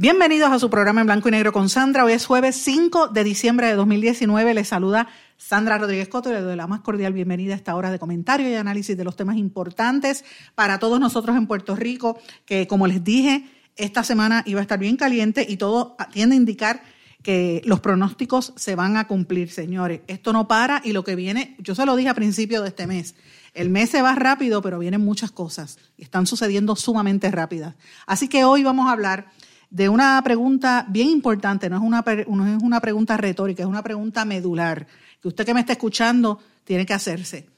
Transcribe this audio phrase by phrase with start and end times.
[0.00, 2.04] Bienvenidos a su programa en blanco y negro con Sandra.
[2.04, 4.54] Hoy es jueves 5 de diciembre de 2019.
[4.54, 7.90] Les saluda Sandra Rodríguez Coto y le doy la más cordial bienvenida a esta hora
[7.90, 10.24] de comentario y análisis de los temas importantes
[10.54, 14.78] para todos nosotros en Puerto Rico, que como les dije, esta semana iba a estar
[14.78, 16.80] bien caliente y todo tiende a indicar
[17.24, 20.02] que los pronósticos se van a cumplir, señores.
[20.06, 22.86] Esto no para y lo que viene, yo se lo dije a principio de este
[22.86, 23.16] mes,
[23.52, 27.74] el mes se va rápido, pero vienen muchas cosas y están sucediendo sumamente rápidas.
[28.06, 29.32] Así que hoy vamos a hablar
[29.70, 33.82] de una pregunta bien importante, no es una, no es una pregunta retórica, es una
[33.82, 34.86] pregunta medular,
[35.20, 37.48] que usted que me está escuchando tiene que hacerse.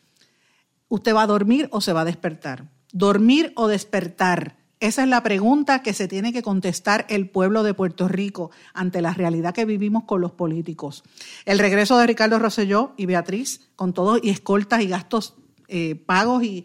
[0.89, 2.65] ¿Usted va a dormir o se va a despertar?
[2.93, 4.57] ¿Dormir o despertar?
[4.81, 9.03] Esa es la pregunta que se tiene que contestar el pueblo de Puerto Rico ante
[9.03, 11.05] la realidad que vivimos con los políticos.
[11.45, 15.35] El regreso de Ricardo Rosselló y Beatriz, con todo y escoltas y gastos
[15.69, 16.65] eh, pagos y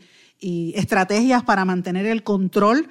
[0.76, 2.90] estrategias para mantener el control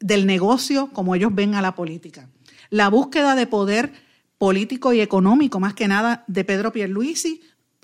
[0.00, 2.28] del negocio como ellos ven a la política.
[2.70, 3.92] La búsqueda de poder
[4.38, 7.40] político y económico, más que nada, de Pedro Pierluisi,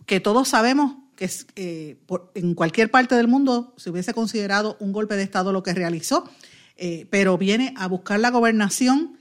[0.06, 1.98] que todos sabemos que eh,
[2.34, 6.24] en cualquier parte del mundo se hubiese considerado un golpe de Estado lo que realizó
[6.82, 9.18] eh, pero viene a buscar la gobernación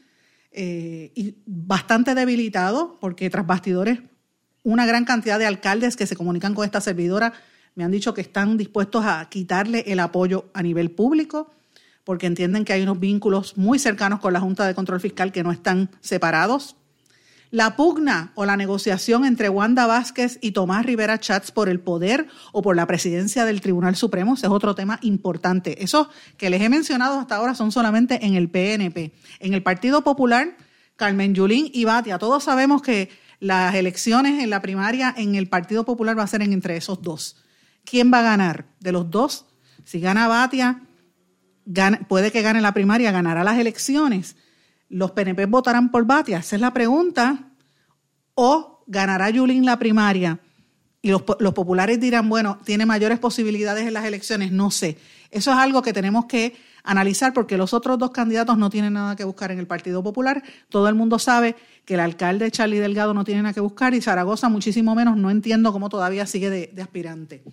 [0.53, 3.99] eh, y bastante debilitado, porque tras bastidores,
[4.63, 7.33] una gran cantidad de alcaldes que se comunican con esta servidora
[7.75, 11.51] me han dicho que están dispuestos a quitarle el apoyo a nivel público,
[12.09, 15.43] porque entienden que hay unos vínculos muy cercanos con la Junta de Control Fiscal que
[15.43, 16.75] no están separados.
[17.51, 22.25] La pugna o la negociación entre Wanda Vázquez y Tomás Rivera Chats por el poder
[22.51, 25.83] o por la presidencia del Tribunal Supremo es otro tema importante.
[25.83, 29.13] Esos que les he mencionado hasta ahora son solamente en el PNP.
[29.39, 30.57] En el Partido Popular,
[30.95, 35.85] Carmen Yulín y Batia, todos sabemos que las elecciones en la primaria en el Partido
[35.85, 37.37] Popular va a ser entre esos dos.
[37.85, 38.65] ¿Quién va a ganar?
[38.79, 39.45] De los dos,
[39.83, 40.87] si gana Batia,
[42.07, 44.35] puede que gane la primaria, ganará las elecciones
[44.89, 46.39] ¿Los PNP votarán por Batia?
[46.39, 47.51] Esa es la pregunta.
[48.33, 50.39] ¿O ganará Yulín la primaria?
[51.01, 54.51] Y los, populares dirán, bueno, tiene mayores posibilidades en las elecciones.
[54.51, 54.97] No sé.
[55.29, 59.15] Eso es algo que tenemos que analizar porque los otros dos candidatos no tienen nada
[59.15, 60.43] que buscar en el Partido Popular.
[60.69, 61.55] Todo el mundo sabe
[61.85, 65.17] que el alcalde Charlie Delgado no tiene nada que buscar y Zaragoza muchísimo menos.
[65.17, 67.43] No entiendo cómo todavía sigue de, de aspirante.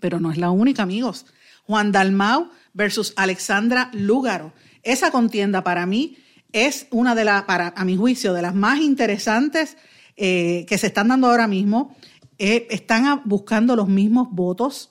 [0.00, 1.26] Pero no es la única, amigos.
[1.66, 4.52] Juan Dalmau versus Alexandra Lúgaro.
[4.82, 6.18] Esa contienda para mí
[6.52, 9.76] es una de las, a mi juicio, de las más interesantes
[10.16, 11.96] eh, que se están dando ahora mismo.
[12.38, 14.90] Eh, están buscando los mismos votos,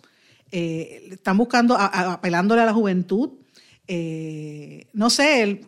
[0.52, 3.34] eh, están buscando, apelándole a la juventud,
[4.94, 5.62] no sé,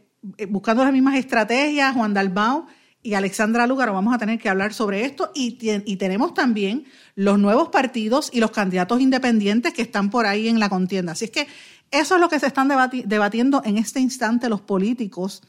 [0.49, 2.65] buscando las mismas estrategias, Juan Dalbao
[3.03, 6.85] y Alexandra Lugaro, vamos a tener que hablar sobre esto y, y, tenemos también
[7.15, 11.13] los nuevos partidos y los candidatos independientes que están por ahí en la contienda.
[11.13, 11.47] Así es que
[11.91, 12.69] eso es lo que se están
[13.05, 15.41] debatiendo en este instante los políticos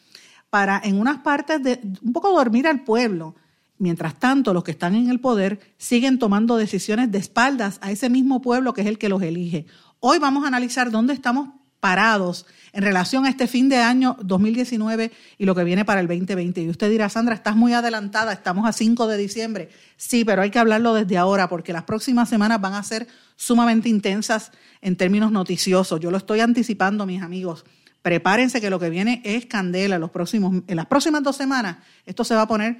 [0.50, 3.34] para en unas partes de un poco dormir al pueblo.
[3.78, 8.10] Mientras tanto, los que están en el poder siguen tomando decisiones de espaldas a ese
[8.10, 9.66] mismo pueblo que es el que los elige.
[10.00, 11.50] Hoy vamos a analizar dónde estamos
[11.80, 16.06] parados en relación a este fin de año 2019 y lo que viene para el
[16.06, 16.62] 2020.
[16.62, 19.68] Y usted dirá, Sandra, estás muy adelantada, estamos a 5 de diciembre.
[19.96, 23.06] Sí, pero hay que hablarlo desde ahora porque las próximas semanas van a ser
[23.36, 26.00] sumamente intensas en términos noticiosos.
[26.00, 27.64] Yo lo estoy anticipando, mis amigos
[28.02, 31.78] prepárense que lo que viene es candela los próximos, en las próximas dos semanas.
[32.06, 32.78] Esto se va a poner,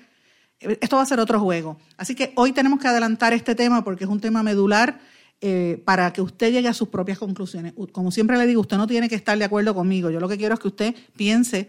[0.59, 1.79] esto va a ser otro juego.
[1.97, 5.01] Así que hoy tenemos que adelantar este tema porque es un tema medular
[5.41, 7.73] eh, para que usted llegue a sus propias conclusiones.
[7.93, 10.11] Como siempre le digo, usted no tiene que estar de acuerdo conmigo.
[10.11, 11.69] Yo lo que quiero es que usted piense,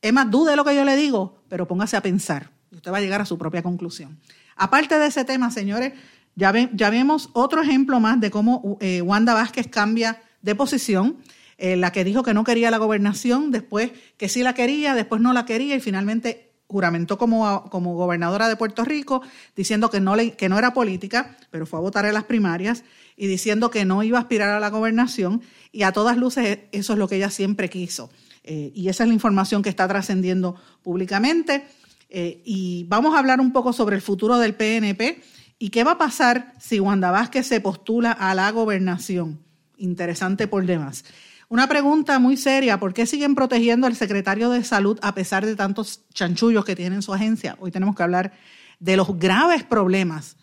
[0.00, 2.90] es más, dude de lo que yo le digo, pero póngase a pensar y usted
[2.90, 4.18] va a llegar a su propia conclusión.
[4.56, 5.92] Aparte de ese tema, señores,
[6.34, 11.18] ya, ya vemos otro ejemplo más de cómo eh, Wanda Vázquez cambia de posición.
[11.58, 15.20] Eh, la que dijo que no quería la gobernación, después que sí la quería, después
[15.20, 19.22] no la quería y finalmente juramentó como, como gobernadora de Puerto Rico,
[19.56, 22.84] diciendo que no, le, que no era política, pero fue a votar en las primarias
[23.16, 26.68] y diciendo que no iba a aspirar a la gobernación y a todas luces e,
[26.70, 28.10] eso es lo que ella siempre quiso.
[28.44, 31.66] Eh, y esa es la información que está trascendiendo públicamente.
[32.08, 35.22] Eh, y vamos a hablar un poco sobre el futuro del PNP
[35.58, 39.40] y qué va a pasar si Wanda Vázquez se postula a la gobernación.
[39.76, 41.04] Interesante por demás.
[41.50, 45.56] Una pregunta muy seria, ¿por qué siguen protegiendo al secretario de salud a pesar de
[45.56, 47.56] tantos chanchullos que tiene en su agencia?
[47.58, 48.30] Hoy tenemos que hablar
[48.78, 50.36] de los graves problemas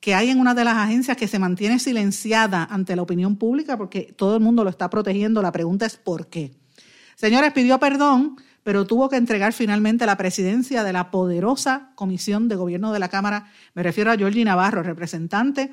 [0.00, 3.76] que hay en una de las agencias que se mantiene silenciada ante la opinión pública
[3.76, 5.42] porque todo el mundo lo está protegiendo.
[5.42, 6.54] La pregunta es ¿por qué?
[7.14, 12.56] Señores, pidió perdón, pero tuvo que entregar finalmente la presidencia de la poderosa Comisión de
[12.56, 13.50] Gobierno de la Cámara.
[13.74, 15.70] Me refiero a Georgie Navarro, representante.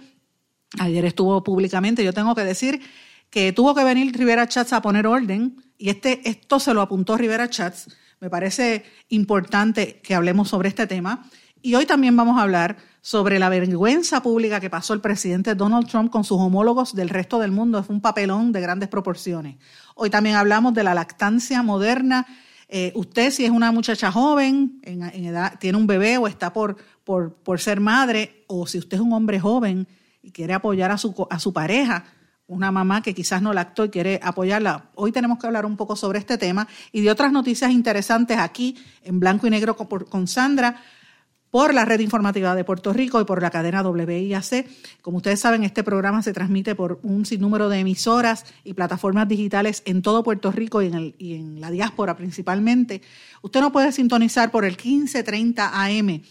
[0.79, 2.03] Ayer estuvo públicamente.
[2.03, 2.81] Yo tengo que decir
[3.31, 7.17] que tuvo que venir Rivera Chats a poner orden y este, esto se lo apuntó
[7.17, 7.87] Rivera Chats.
[8.19, 11.23] Me parece importante que hablemos sobre este tema.
[11.63, 15.87] Y hoy también vamos a hablar sobre la vergüenza pública que pasó el presidente Donald
[15.87, 17.79] Trump con sus homólogos del resto del mundo.
[17.79, 19.57] Es un papelón de grandes proporciones.
[19.95, 22.27] Hoy también hablamos de la lactancia moderna.
[22.67, 24.81] Eh, usted, si es una muchacha joven,
[25.59, 29.13] tiene un bebé o está por, por, por, ser madre, o si usted es un
[29.13, 29.87] hombre joven
[30.21, 32.05] y quiere apoyar a su, a su pareja,
[32.51, 34.89] una mamá que quizás no lactó y quiere apoyarla.
[34.95, 38.77] Hoy tenemos que hablar un poco sobre este tema y de otras noticias interesantes aquí
[39.03, 40.81] en blanco y negro con, Sandra
[41.49, 44.67] por la red informativa de Puerto Rico y por la cadena WIAC.
[45.01, 49.81] Como ustedes saben, este programa se transmite por un sinnúmero de emisoras y plataformas digitales
[49.85, 53.01] en todo Puerto Rico y en, el, y en la diáspora principalmente.
[53.41, 56.21] Usted no puede sintonizar por el 1530 AM.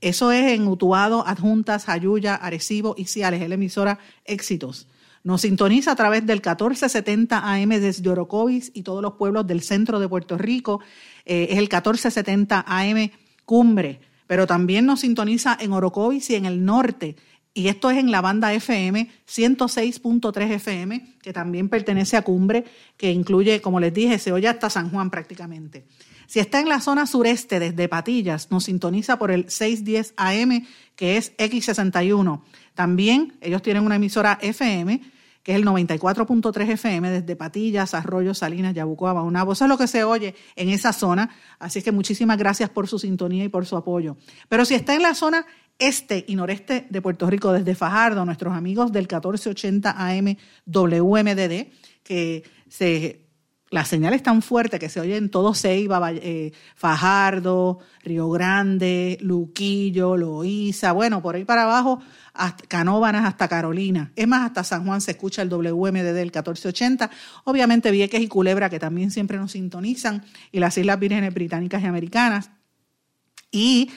[0.00, 4.88] Eso es en Utuado, Adjuntas, Jayuya, Arecibo y Ciales, es la emisora Éxitos.
[5.24, 10.00] Nos sintoniza a través del 1470 AM desde Orocovis y todos los pueblos del centro
[10.00, 10.80] de Puerto Rico.
[11.24, 13.10] Eh, es el 1470 AM
[13.44, 17.16] Cumbre, pero también nos sintoniza en Orocovis y en el norte.
[17.54, 22.64] Y esto es en la banda FM 106.3 FM, que también pertenece a Cumbre,
[22.96, 25.84] que incluye, como les dije, se oye hasta San Juan prácticamente.
[26.26, 30.66] Si está en la zona sureste, desde Patillas, nos sintoniza por el 610 AM,
[30.96, 32.40] que es X61.
[32.74, 35.00] También ellos tienen una emisora FM
[35.42, 39.52] que es el 94.3 FM desde Patillas, Arroyo, Salinas, Yabucoa, Baunabo.
[39.52, 41.30] Eso es lo que se oye en esa zona.
[41.58, 44.16] Así que muchísimas gracias por su sintonía y por su apoyo.
[44.48, 45.44] Pero si está en la zona
[45.78, 50.36] este y noreste de Puerto Rico, desde Fajardo, nuestros amigos del 1480 AM
[50.66, 51.72] WMDD,
[52.04, 53.21] que se
[53.72, 59.16] la señal es tan fuerte que se oye en todo Ceiba, eh, Fajardo, Río Grande,
[59.22, 61.98] Luquillo, Loíza, bueno, por ahí para abajo,
[62.34, 64.12] hasta Canóbanas hasta Carolina.
[64.14, 67.10] Es más, hasta San Juan se escucha el WMD del 1480.
[67.44, 71.86] Obviamente Vieques y Culebra, que también siempre nos sintonizan, y las Islas Vírgenes Británicas y
[71.86, 72.50] Americanas.
[73.50, 73.90] Y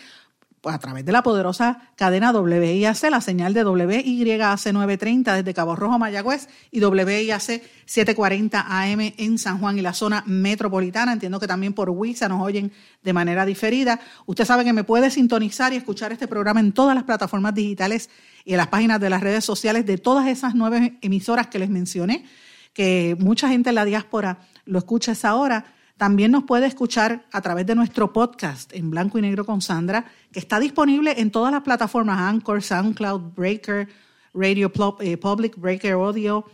[0.66, 5.76] pues a través de la poderosa cadena WIAC, la señal de WYAC 930 desde Cabo
[5.76, 11.14] Rojo, Mayagüez y WIAC 740 AM en San Juan y la zona metropolitana.
[11.14, 12.72] Entiendo que también por WISA nos oyen
[13.04, 14.00] de manera diferida.
[14.26, 18.10] Usted sabe que me puede sintonizar y escuchar este programa en todas las plataformas digitales
[18.44, 21.70] y en las páginas de las redes sociales de todas esas nueve emisoras que les
[21.70, 22.26] mencioné,
[22.74, 27.42] que mucha gente en la diáspora lo escucha esa hora también nos puede escuchar a
[27.42, 31.54] través de nuestro podcast en blanco y negro con Sandra, que está disponible en todas
[31.54, 33.88] las plataformas Anchor, SoundCloud, Breaker,
[34.34, 36.46] Radio eh, Public, Breaker Audio,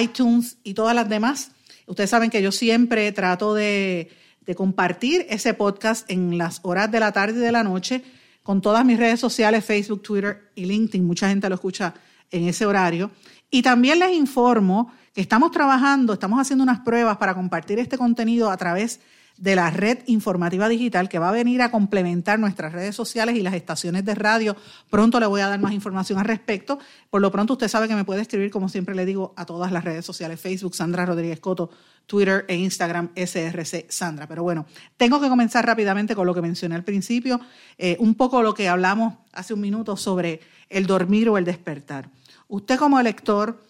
[0.00, 1.52] iTunes y todas las demás.
[1.86, 4.10] Ustedes saben que yo siempre trato de,
[4.40, 8.02] de compartir ese podcast en las horas de la tarde y de la noche
[8.42, 11.04] con todas mis redes sociales, Facebook, Twitter y LinkedIn.
[11.04, 11.92] Mucha gente lo escucha
[12.30, 13.10] en ese horario.
[13.50, 18.56] Y también les informo estamos trabajando, estamos haciendo unas pruebas para compartir este contenido a
[18.56, 19.00] través
[19.38, 23.42] de la red informativa digital que va a venir a complementar nuestras redes sociales y
[23.42, 24.56] las estaciones de radio.
[24.88, 26.78] Pronto le voy a dar más información al respecto.
[27.10, 29.72] Por lo pronto usted sabe que me puede escribir, como siempre le digo, a todas
[29.72, 31.70] las redes sociales, Facebook, Sandra Rodríguez Coto,
[32.06, 34.26] Twitter e Instagram, SRC Sandra.
[34.26, 37.40] Pero bueno, tengo que comenzar rápidamente con lo que mencioné al principio,
[37.76, 42.08] eh, un poco lo que hablamos hace un minuto sobre el dormir o el despertar.
[42.48, 43.66] Usted como elector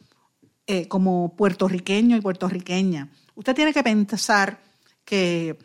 [0.66, 4.60] eh, como puertorriqueño y puertorriqueña, usted tiene que pensar
[5.04, 5.58] que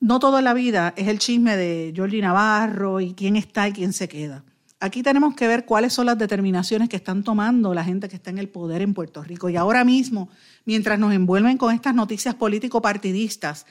[0.00, 3.92] no toda la vida es el chisme de Georgie Navarro y quién está y quién
[3.92, 4.44] se queda.
[4.80, 8.30] Aquí tenemos que ver cuáles son las determinaciones que están tomando la gente que está
[8.30, 9.50] en el poder en Puerto Rico.
[9.50, 10.30] Y ahora mismo,
[10.64, 13.66] mientras nos envuelven con estas noticias político-partidistas,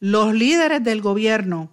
[0.00, 1.70] los líderes del gobierno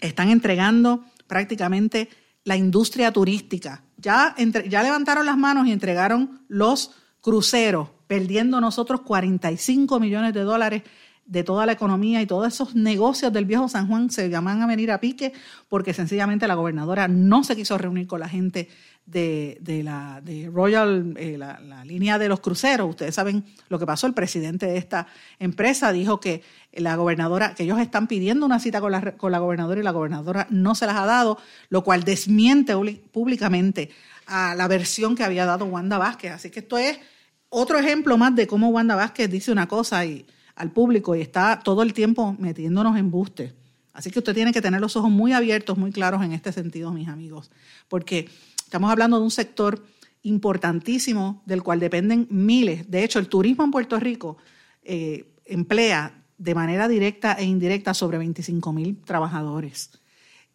[0.00, 2.08] están entregando prácticamente
[2.42, 4.34] la industria turística ya,
[4.68, 10.82] ya levantaron las manos y entregaron los cruceros, perdiendo nosotros 45 millones de dólares
[11.30, 14.66] de toda la economía y todos esos negocios del viejo San Juan se llaman a
[14.66, 15.32] venir a pique
[15.68, 18.68] porque sencillamente la gobernadora no se quiso reunir con la gente
[19.06, 22.90] de, la de Royal, eh, la, línea de los cruceros.
[22.90, 24.06] Ustedes saben lo que pasó.
[24.06, 25.06] El presidente de esta
[25.38, 26.42] empresa dijo que
[26.72, 29.90] la gobernadora, que ellos están pidiendo una cita con la, con la gobernadora y la
[29.90, 31.38] gobernadora no se las ha dado,
[31.68, 32.74] lo cual desmiente
[33.10, 33.90] públicamente
[34.26, 36.32] a la versión que había dado Wanda Vázquez.
[36.32, 37.00] Así que esto es
[37.48, 40.24] otro ejemplo más de cómo Wanda Vázquez dice una cosa y,
[40.60, 43.54] al público y está todo el tiempo metiéndonos en buste.
[43.92, 46.92] Así que usted tiene que tener los ojos muy abiertos, muy claros en este sentido,
[46.92, 47.50] mis amigos,
[47.88, 48.28] porque
[48.70, 49.84] estamos hablando de un sector
[50.22, 52.88] importantísimo del cual dependen miles.
[52.88, 54.36] De hecho, el turismo en Puerto Rico
[54.84, 59.90] eh, emplea de manera directa e indirecta sobre 25 mil trabajadores.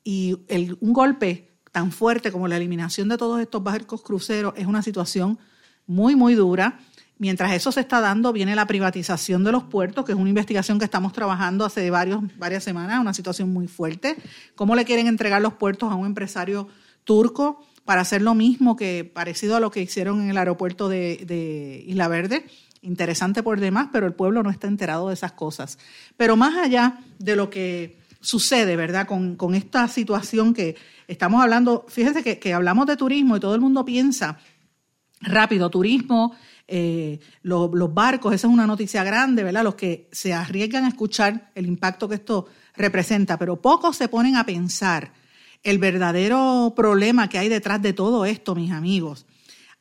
[0.01, 0.37] Y
[0.79, 5.37] un golpe tan fuerte como la eliminación de todos estos barcos cruceros es una situación
[5.85, 6.79] muy, muy dura.
[7.17, 10.79] Mientras eso se está dando, viene la privatización de los puertos, que es una investigación
[10.79, 14.15] que estamos trabajando hace varias semanas, una situación muy fuerte.
[14.55, 16.69] ¿Cómo le quieren entregar los puertos a un empresario
[17.03, 21.83] turco para hacer lo mismo que parecido a lo que hicieron en el aeropuerto de,
[21.87, 22.45] Isla Verde?
[22.81, 25.79] Interesante por demás, pero el pueblo no está enterado de esas cosas.
[26.17, 29.07] Pero más allá de lo que sucede, ¿verdad?
[29.07, 30.75] Con, esta situación que
[31.07, 34.39] estamos hablando, fíjense que, que hablamos de turismo y todo el mundo piensa
[35.21, 36.35] rápido, turismo,
[36.67, 39.63] eh, los, barcos, esa es una noticia grande, ¿verdad?
[39.63, 44.35] Los que se arriesgan a escuchar el impacto que esto representa, pero pocos se ponen
[44.35, 45.13] a pensar
[45.65, 49.25] el verdadero problema que hay detrás de todo esto, mis amigos.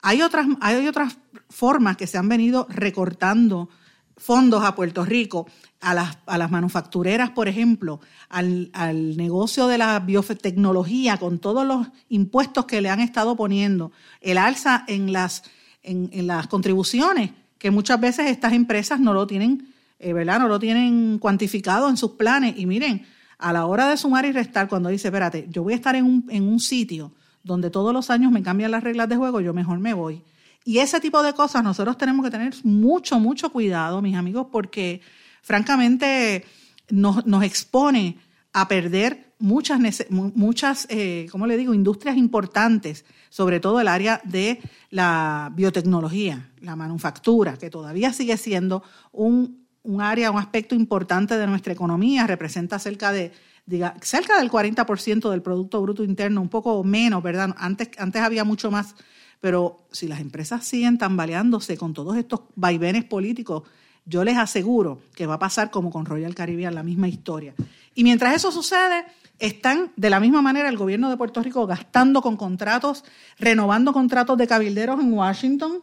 [0.02, 1.16] Hay otras, hay otras
[1.48, 3.68] formas que se han venido recortando
[4.16, 5.46] fondos a Puerto Rico,
[5.80, 11.66] a las, a las manufactureras, por ejemplo, al, al, negocio de la biotecnología, con todos
[11.66, 15.44] los impuestos que le han estado poniendo, el alza en las
[15.84, 20.40] en, las contribuciones, que muchas veces estas empresas no lo tienen, eh, ¿verdad?
[20.40, 22.54] No lo tienen cuantificado en sus planes.
[22.56, 23.06] Y miren,
[23.38, 26.04] a la hora de sumar y restar, cuando dice, espérate, yo voy a estar en
[26.04, 27.12] un, en un sitio
[27.42, 30.22] donde todos los años me cambian las reglas de juego, yo mejor me voy.
[30.64, 35.02] Y ese tipo de cosas nosotros tenemos que tener mucho, mucho cuidado, mis amigos, porque
[35.42, 36.44] francamente
[36.88, 38.16] nos, nos expone
[38.54, 39.78] a perder muchas,
[40.10, 44.60] muchas eh, ¿cómo le digo?, industrias importantes, sobre todo el área de
[44.90, 49.63] la biotecnología, la manufactura, que todavía sigue siendo un,
[50.00, 53.32] área, un aspecto importante de nuestra economía, representa cerca de
[53.66, 57.54] diga, cerca del 40% del Producto Bruto Interno, un poco menos, ¿verdad?
[57.58, 58.94] Antes, antes había mucho más,
[59.40, 63.62] pero si las empresas siguen tambaleándose con todos estos vaivenes políticos,
[64.06, 67.54] yo les aseguro que va a pasar como con Royal Caribbean, la misma historia.
[67.94, 69.06] Y mientras eso sucede,
[69.38, 73.04] están de la misma manera el gobierno de Puerto Rico gastando con contratos,
[73.38, 75.82] renovando contratos de cabilderos en Washington,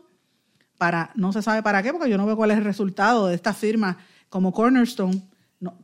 [0.81, 3.35] para, no se sabe para qué, porque yo no veo cuál es el resultado de
[3.35, 5.21] esta firma como Cornerstone.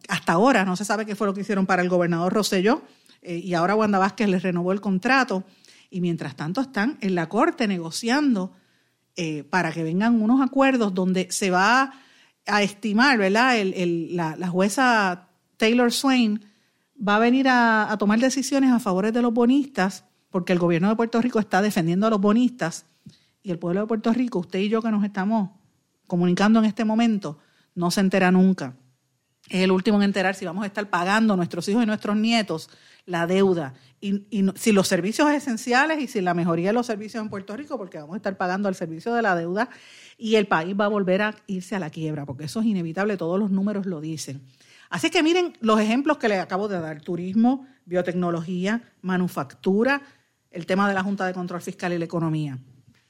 [0.08, 2.82] hasta ahora no se sabe qué fue lo que hicieron para el gobernador Rosselló
[3.22, 5.44] eh, y ahora Wanda Vázquez les renovó el contrato.
[5.92, 8.54] Y mientras tanto están en la corte negociando
[9.16, 11.94] eh, para que vengan unos acuerdos donde se va
[12.48, 13.56] a estimar, ¿verdad?
[13.66, 15.28] la, la jueza
[15.58, 16.44] Taylor Swain
[17.08, 20.96] va a venir a, tomar decisiones a favor de los bonistas, porque el gobierno de
[20.96, 22.88] Puerto Rico está defendiendo a los bonistas
[23.48, 25.52] y el pueblo de Puerto Rico, usted y yo que nos estamos
[26.06, 27.40] comunicando en este momento,
[27.76, 28.76] no se entera nunca.
[29.48, 32.18] Es el último en enterar si vamos a estar pagando a nuestros hijos y nuestros
[32.18, 32.70] nietos
[33.06, 33.74] la deuda.
[34.02, 34.26] Y,
[34.56, 38.00] si los servicios esenciales y si la mejoría de los servicios en Puerto Rico, porque
[38.00, 39.70] vamos a estar pagando el servicio de la deuda
[40.18, 43.16] y el país va a volver a irse a la quiebra, porque eso es inevitable,
[43.16, 44.42] todos los números lo dicen.
[44.90, 50.02] Así que miren los ejemplos que les acabo de dar, turismo, biotecnología, manufactura,
[50.52, 52.60] el tema de la Junta de Control Fiscal y la economía.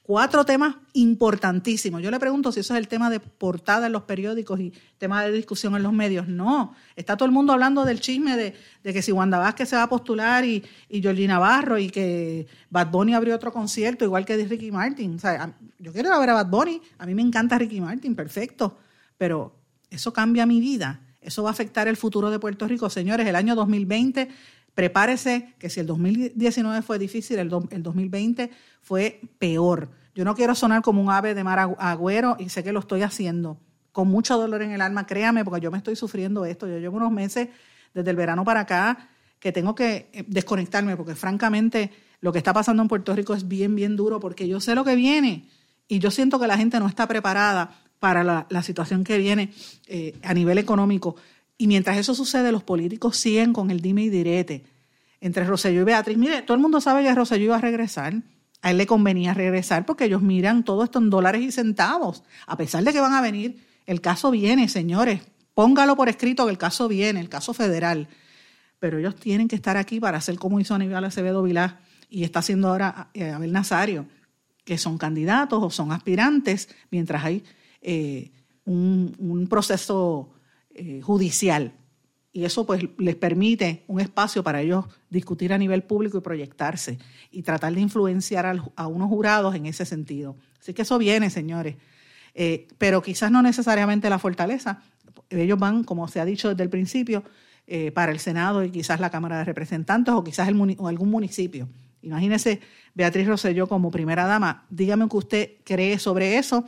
[0.07, 2.01] Cuatro temas importantísimos.
[2.01, 5.21] Yo le pregunto si eso es el tema de portada en los periódicos y tema
[5.25, 6.29] de discusión en los medios.
[6.29, 9.83] No, está todo el mundo hablando del chisme de, que si Wanda Vázquez se va
[9.83, 14.71] a postular y, y Navarro y que Bad Bunny abrió otro concierto, igual que Ricky
[14.71, 15.15] Martin.
[15.15, 17.81] O sea, yo quiero ir a ver a Bad Bunny, a mí me encanta Ricky
[17.81, 18.77] Martin, perfecto,
[19.17, 19.57] pero
[19.89, 22.89] eso cambia mi vida eso va a afectar el futuro de Puerto Rico.
[22.89, 24.29] Señores, el año 2020,
[24.77, 28.51] prepárese que si el 2019 fue difícil, el, 2020
[28.83, 29.89] fue peor.
[30.13, 33.01] Yo no quiero sonar como un ave de mar agüero y sé que lo estoy
[33.01, 33.59] haciendo
[33.91, 36.67] con mucho dolor en el alma, créame, porque yo me estoy sufriendo esto.
[36.67, 37.49] Yo llevo unos meses
[37.95, 41.89] desde el verano para acá que tengo que eh, desconectarme porque francamente
[42.21, 44.85] lo que está pasando en Puerto Rico es bien, bien duro porque yo sé lo
[44.85, 45.49] que viene
[45.87, 49.51] y yo siento que la gente no está preparada para la, situación que viene
[49.87, 51.15] eh, a nivel económico.
[51.57, 54.63] Y mientras eso sucede, los políticos siguen con el dime y direte
[55.19, 56.17] entre Roselló y Beatriz.
[56.17, 58.13] Mire, todo el mundo sabe que Roselló iba a regresar.
[58.61, 62.23] A él le convenía regresar porque ellos miran todo esto en dólares y centavos.
[62.45, 65.21] A pesar de que van a venir, el caso viene, señores.
[65.53, 68.07] Póngalo por escrito que el caso viene, el caso federal.
[68.79, 72.39] Pero ellos tienen que estar aquí para hacer como hizo Aníbal Acevedo Vilá y está
[72.39, 74.05] haciendo ahora eh, Abel Nazario,
[74.63, 77.43] que son candidatos o son aspirantes, mientras hay
[77.81, 78.31] eh,
[78.65, 80.29] un, proceso
[80.77, 81.73] eh, judicial.
[82.31, 86.99] Y eso pues les permite un espacio para ellos discutir a nivel público y proyectarse
[87.31, 90.35] y tratar de influenciar a unos jurados en ese sentido.
[90.59, 91.75] Así que eso viene, señores.
[92.35, 94.83] eh, pero quizás no necesariamente la fortaleza.
[95.31, 97.23] Ellos van, como se ha dicho desde el principio,
[97.65, 101.67] eh, para el Senado y quizás la Cámara de Representantes o quizás algún municipio.
[102.01, 102.61] Imagínese
[102.93, 104.65] Beatriz Rosselló como primera dama.
[104.69, 106.63] Dígame que usted cree sobre eso.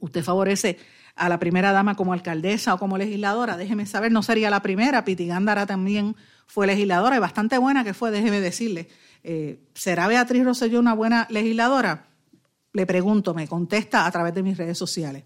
[0.00, 0.78] Usted favorece
[1.16, 3.56] a la primera dama como alcaldesa o como legisladora.
[3.56, 5.04] Déjeme saber, no sería la primera.
[5.04, 6.16] Piti Gándara también
[6.46, 8.88] fue legisladora y bastante buena que fue, déjeme decirle.
[9.22, 12.06] Eh, ¿Será Beatriz Rosselló una buena legisladora?
[12.72, 15.22] Le pregunto, me contesta a través de mis redes sociales.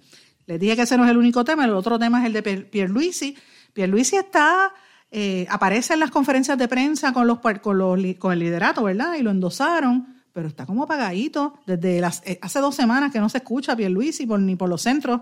[0.47, 2.43] Les dije que ese no es el único tema, el otro tema es el de
[2.43, 3.37] Pierluisi.
[3.73, 4.73] Pierluisi está,
[5.11, 9.15] eh, aparece en las conferencias de prensa con, los, con, los, con el liderato, ¿verdad?
[9.17, 11.59] Y lo endosaron, pero está como apagadito.
[11.67, 14.69] Desde las, eh, hace dos semanas que no se escucha a Pierluisi por, ni por
[14.69, 15.21] los centros.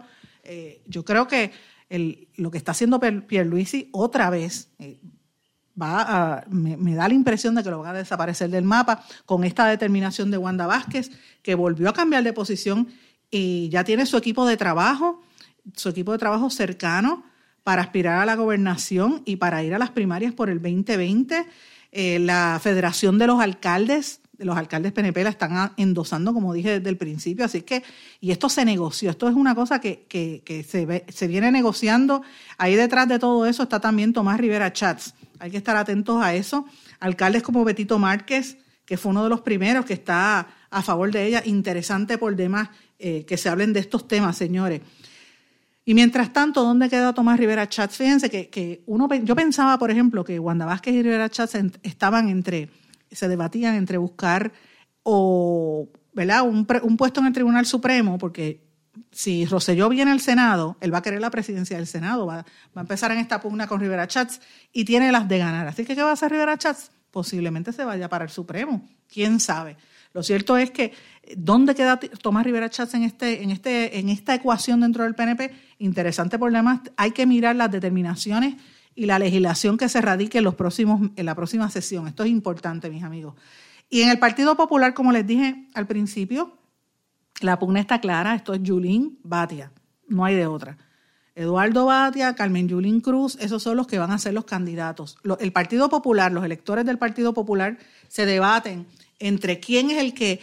[0.87, 1.53] Yo creo que
[1.88, 4.71] el, lo que está haciendo Pierluisi otra vez,
[5.81, 9.45] va a, me, da la impresión de que lo van a desaparecer del mapa con
[9.45, 11.11] esta determinación de Wanda Vázquez,
[11.43, 12.88] que volvió a cambiar de posición
[13.31, 15.23] y ya tiene su equipo de trabajo,
[15.75, 17.25] su equipo de trabajo cercano
[17.62, 21.47] para aspirar a la gobernación y para ir a las primarias por el 2020.
[21.93, 26.78] Eh, la Federación de los Alcaldes, de los alcaldes PNP la están endosando, como dije
[26.78, 27.83] desde el principio, así que,
[28.21, 32.23] y esto se negoció, esto es una cosa que, que, se, se viene negociando.
[32.59, 36.35] Ahí detrás de todo eso está también Tomás Rivera Chats, hay que estar atentos a
[36.35, 36.66] eso.
[37.00, 41.26] Alcaldes como Betito Márquez, que fue uno de los primeros que está a favor de
[41.26, 41.43] ella.
[41.45, 44.81] Interesante por demás eh, que se hablen de estos temas, señores.
[45.85, 47.97] Y mientras tanto, ¿dónde quedó Tomás Rivera Chats?
[47.97, 52.71] Fíjense que, uno, yo pensaba, por ejemplo, que Wanda Vázquez y Rivera Chats estaban entre,
[53.11, 54.53] se debatían entre buscar
[55.03, 56.43] o, ¿verdad?
[56.43, 58.67] Un, un puesto en el Tribunal Supremo, porque
[59.11, 62.45] si Roselló viene al Senado, él va a querer la presidencia del Senado, va,
[62.75, 64.41] a empezar en esta pugna con Rivera Chats
[64.73, 65.67] y tiene las de ganar.
[65.67, 66.91] Así que, ¿qué va a hacer Rivera Chats?
[67.11, 69.77] Posiblemente se vaya para el Supremo, quién sabe.
[70.13, 70.93] Lo cierto es que,
[71.37, 75.53] ¿dónde queda Tomás Rivera Chats en, este, en, este, en esta ecuación dentro del PNP?
[75.79, 78.55] Interesante demás, hay que mirar las determinaciones
[78.96, 82.09] y la legislación que se radique en, los próximos, en la próxima sesión.
[82.09, 83.35] Esto es importante, mis amigos.
[83.88, 86.59] Y en el Partido Popular, como les dije al principio,
[87.40, 89.70] la pugna está clara, esto es Yulín Batia,
[90.09, 90.78] no hay de otra.
[91.35, 95.18] Eduardo Batia, Carmen Yulín Cruz, esos son los que van a ser los candidatos.
[95.38, 97.76] El Partido Popular, los electores del Partido Popular
[98.09, 98.87] se debaten
[99.18, 100.40] entre quién es el que,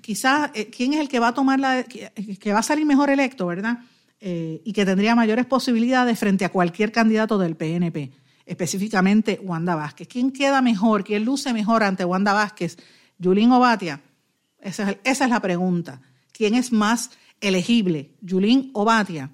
[0.00, 3.10] quizás, eh, quién es el que va a tomar la, que, va a salir mejor
[3.10, 3.80] electo, ¿verdad?
[4.20, 8.12] Eh, y que tendría mayores posibilidades frente a cualquier candidato del PNP,
[8.46, 10.08] específicamente Wanda Vázquez.
[10.08, 11.04] ¿Quién queda mejor?
[11.04, 12.78] ¿Quién luce mejor ante Wanda Vázquez?
[13.18, 14.00] ¿Yulín o Batia?
[14.60, 16.00] esa es la pregunta.
[16.32, 19.30] ¿Quién es más elegible, Yulín o Batia?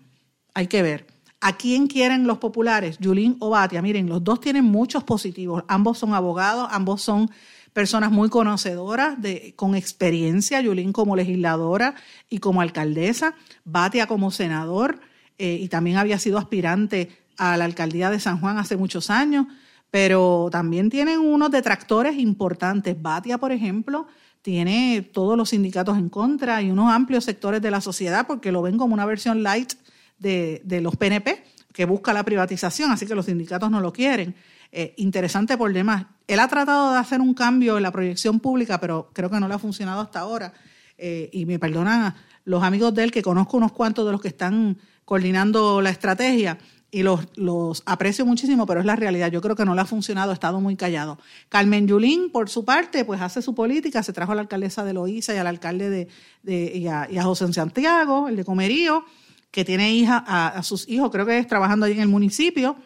[0.54, 1.06] Hay que ver.
[1.40, 2.98] ¿A quién quieren los populares?
[3.00, 3.82] Yulín o Batia.
[3.82, 5.64] Miren, los dos tienen muchos positivos.
[5.66, 7.28] Ambos son abogados, ambos son
[7.72, 10.60] personas muy conocedoras, de, con experiencia.
[10.60, 11.94] Yulín como legisladora
[12.28, 13.34] y como alcaldesa.
[13.64, 15.00] Batia como senador
[15.38, 19.46] eh, y también había sido aspirante a la alcaldía de San Juan hace muchos años.
[19.90, 23.00] Pero también tienen unos detractores importantes.
[23.00, 24.06] Batia, por ejemplo,
[24.42, 28.60] tiene todos los sindicatos en contra y unos amplios sectores de la sociedad porque lo
[28.60, 29.74] ven como una versión light
[30.18, 34.34] de, los PNP que busca la privatización, así que los sindicatos no lo quieren.
[34.72, 36.06] Eh, interesante por demás.
[36.26, 39.46] Él ha tratado de hacer un cambio en la proyección pública, pero creo que no
[39.46, 40.52] le ha funcionado hasta ahora.
[40.96, 44.28] Eh, y me perdonan los amigos de él, que conozco unos cuantos de los que
[44.28, 46.58] están coordinando la estrategia,
[46.94, 49.30] y los, aprecio muchísimo, pero es la realidad.
[49.32, 51.18] Yo creo que no le ha funcionado, ha estado muy callado.
[51.48, 54.92] Carmen Yulín, por su parte, pues hace su política, se trajo a la alcaldesa de
[54.92, 56.08] Loíza y al alcalde de,
[56.42, 59.06] de y, a, José Santiago, el de Comerío,
[59.50, 62.76] que tiene hija, a, sus hijos, creo que es trabajando allí en el municipio,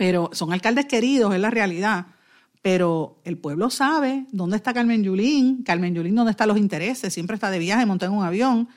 [0.00, 2.06] pero son alcaldes queridos, es la realidad.
[2.62, 7.34] Pero el pueblo sabe dónde está Carmen Yulín, Carmen Yulín dónde están los intereses, siempre
[7.34, 8.70] está de viaje, monta en un avión.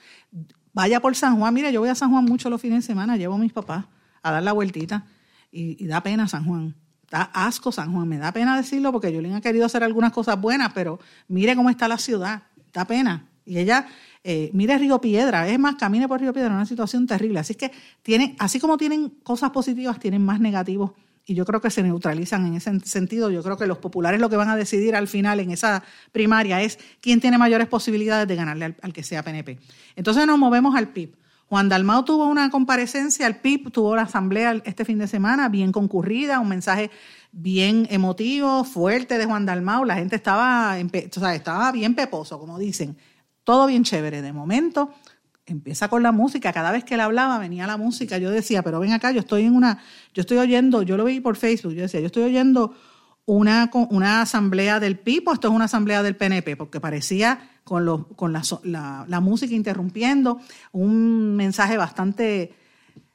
[0.74, 3.16] Vaya por San Juan, mira, yo voy a San Juan mucho los fines de semana,
[3.16, 3.86] llevo a mis papás
[4.22, 5.06] a dar la vueltita
[5.50, 6.76] y, da pena San Juan.
[7.10, 10.42] Da asco San Juan, me da pena decirlo porque Yolín ha querido hacer algunas cosas
[10.42, 13.30] buenas, pero mire cómo está la ciudad, da pena.
[13.46, 13.88] Y ella,
[14.26, 17.40] eh, mire Río Piedra, es más, camine por Río Piedra, una situación terrible.
[17.40, 20.92] Así que tiene, así como tienen cosas positivas, tienen más negativos
[21.26, 23.30] y yo creo que se neutralizan en ese sentido.
[23.30, 26.62] Yo creo que los populares lo que van a decidir al final en esa primaria
[26.62, 29.60] es quién tiene mayores posibilidades de ganarle al, que sea PNP.
[29.96, 31.16] Entonces nos movemos al PIB.
[31.48, 35.72] Juan Dalmau tuvo una comparecencia, el PIB tuvo la asamblea este fin de semana, bien
[35.72, 36.90] concurrida, un mensaje
[37.32, 39.86] bien emotivo, fuerte de Juan Dalmau.
[39.86, 42.98] La gente estaba, o sea, estaba bien peposo, como dicen.
[43.44, 44.22] Todo bien chévere.
[44.22, 44.94] De momento,
[45.46, 46.54] empieza con la música.
[46.54, 48.18] Cada vez que él hablaba, venía la música.
[48.18, 49.80] Yo decía, pero ven acá, yo estoy en una,
[50.14, 52.76] yo estoy oyendo, yo lo vi por Facebook, yo decía, yo estoy oyendo
[53.26, 57.86] una, una asamblea del PIB o esto es una asamblea del PNP, porque parecía con,
[57.86, 58.44] los, con la,
[59.08, 60.40] la, música interrumpiendo,
[60.72, 62.54] un mensaje bastante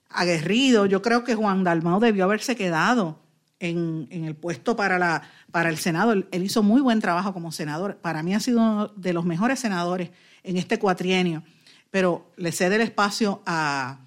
[0.08, 0.86] aguerrido.
[0.86, 3.20] Yo creo que Juan Dalmao debió haberse quedado
[3.60, 6.12] en, en el puesto para, la, para el Senado.
[6.12, 7.96] Él, hizo muy buen trabajo como senador.
[7.96, 10.10] Para mí ha sido uno de los mejores senadores
[10.42, 11.42] en este cuatrienio,
[11.90, 14.00] pero le cede el espacio a,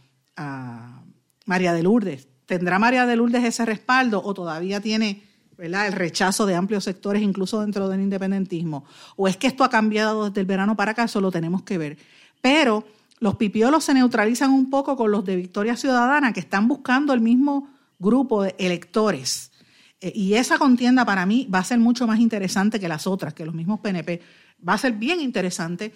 [1.46, 2.28] María de Lourdes.
[2.46, 5.24] ¿Tendrá María de Lourdes ese respaldo o todavía tiene
[5.58, 8.86] el rechazo de amplios sectores, incluso dentro del independentismo?
[9.16, 11.04] ¿O es que esto ha cambiado desde el verano para acá?
[11.04, 11.98] Eso lo tenemos que ver.
[12.42, 12.86] Pero
[13.20, 17.22] los pipiolos se neutralizan un poco con los de Victoria Ciudadana, que están buscando el
[17.22, 19.52] mismo grupo de electores.
[20.00, 23.34] Eh, y esa contienda para mí va a ser mucho más interesante que las otras,
[23.34, 24.22] que los mismos PNP.
[24.68, 25.94] Va a ser bien interesante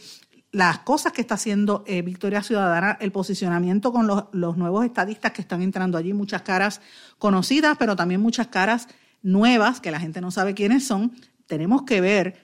[0.56, 5.41] las cosas que está haciendo eh, Victoria Ciudadana, el posicionamiento con los, nuevos estadistas que
[5.41, 6.80] están entrando allí, muchas caras
[7.18, 8.88] conocidas, pero también muchas caras
[9.22, 11.12] nuevas que la gente no sabe quiénes son.
[11.46, 12.38] Tenemos que ver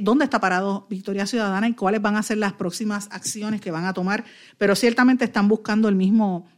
[0.00, 3.84] dónde está parado Victoria Ciudadana y cuáles van a ser las próximas acciones que van
[3.84, 4.24] a tomar,
[4.56, 6.48] pero ciertamente están buscando el mismo,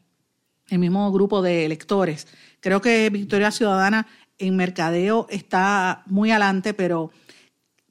[0.69, 2.29] el mismo grupo de electores.
[2.61, 4.07] Creo que Victoria Ciudadana
[4.39, 7.11] en mercadeo está muy adelante, pero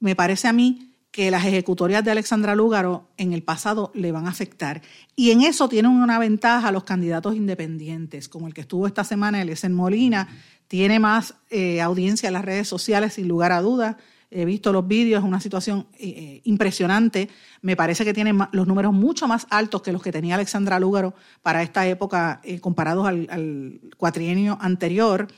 [0.00, 4.26] me parece a mí que las ejecutorias de Alexandra Lúgaro en el pasado le van
[4.26, 4.82] a afectar.
[5.16, 9.40] Y en eso tienen una ventaja los candidatos independientes, como el que estuvo esta semana,
[9.40, 10.28] Eliezer Molina,
[10.68, 13.96] tiene más eh, audiencia en las redes sociales, sin lugar a dudas.
[14.30, 17.30] He visto los vídeos, es una situación eh, eh, impresionante.
[17.62, 21.14] Me parece que tiene los números mucho más altos que los que tenía Alexandra Lúgaro
[21.42, 25.28] para esta época, comparados al, al cuatrienio anterior.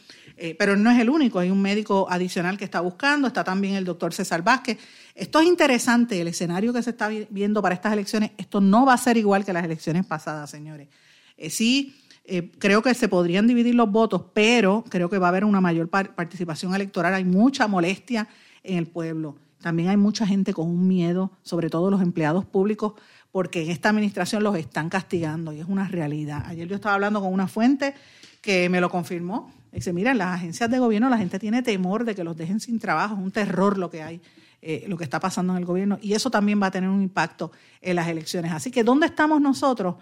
[0.42, 3.74] Eh, pero no es el único, hay un médico adicional que está buscando, está también
[3.74, 4.78] el doctor César Vázquez.
[5.14, 8.94] Esto es interesante, el escenario que se está viendo para estas elecciones, esto no va
[8.94, 10.88] a ser igual que las elecciones pasadas, señores.
[11.36, 15.28] Eh, sí, eh, creo que se podrían dividir los votos, pero creo que va a
[15.28, 18.26] haber una mayor participación electoral, hay mucha molestia
[18.62, 19.36] en el pueblo.
[19.60, 22.94] También hay mucha gente con un miedo, sobre todo los empleados públicos,
[23.30, 26.44] porque en esta administración los están castigando y es una realidad.
[26.46, 27.92] Ayer yo estaba hablando con una fuente
[28.40, 32.14] que me lo confirmó Dice, mira, las agencias de gobierno la gente tiene temor de
[32.14, 34.20] que los dejen sin trabajo, es un terror lo que hay,
[34.62, 37.02] eh, lo que está pasando en el gobierno, y eso también va a tener un
[37.02, 38.52] impacto en las elecciones.
[38.52, 39.96] Así que, ¿dónde estamos nosotros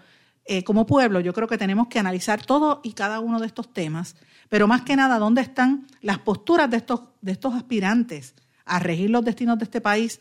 [0.45, 1.19] eh, como pueblo?
[1.19, 4.15] Yo creo que tenemos que analizar todo y cada uno de estos temas,
[4.49, 8.33] pero más que nada, ¿dónde están las posturas de estos, de estos aspirantes
[8.65, 10.19] a regir los destinos de este país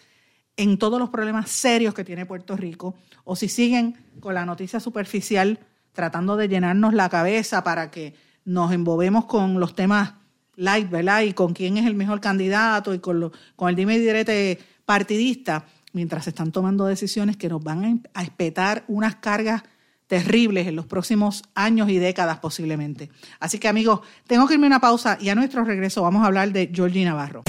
[0.57, 2.97] en todos los problemas serios que tiene Puerto Rico?
[3.25, 5.59] O si siguen con la noticia superficial
[5.95, 8.15] tratando de llenarnos la cabeza para que
[8.49, 10.15] nos embobemos con los temas
[10.57, 11.21] light, ¿verdad?
[11.23, 13.31] Y con quién es el mejor candidato y con,
[13.61, 18.85] el dime y direte partidista, mientras se están tomando decisiones que nos van a espetar
[18.89, 19.63] unas cargas
[20.07, 23.11] terribles en los próximos años y décadas posiblemente.
[23.39, 26.27] Así que amigos, tengo que irme a una pausa y a nuestro regreso vamos a
[26.27, 27.43] hablar de Georgie Navarro.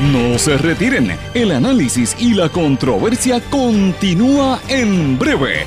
[0.00, 5.66] No se retiren, el análisis y la controversia continúa en breve,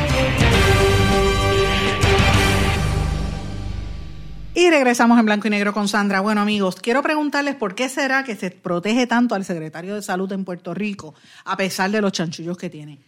[4.53, 6.19] Y regresamos en blanco y negro con Sandra.
[6.19, 10.29] Bueno, amigos, quiero preguntarles por qué será que se protege tanto al secretario de Salud
[10.33, 12.99] en Puerto Rico, a pesar de los chanchullos que tiene.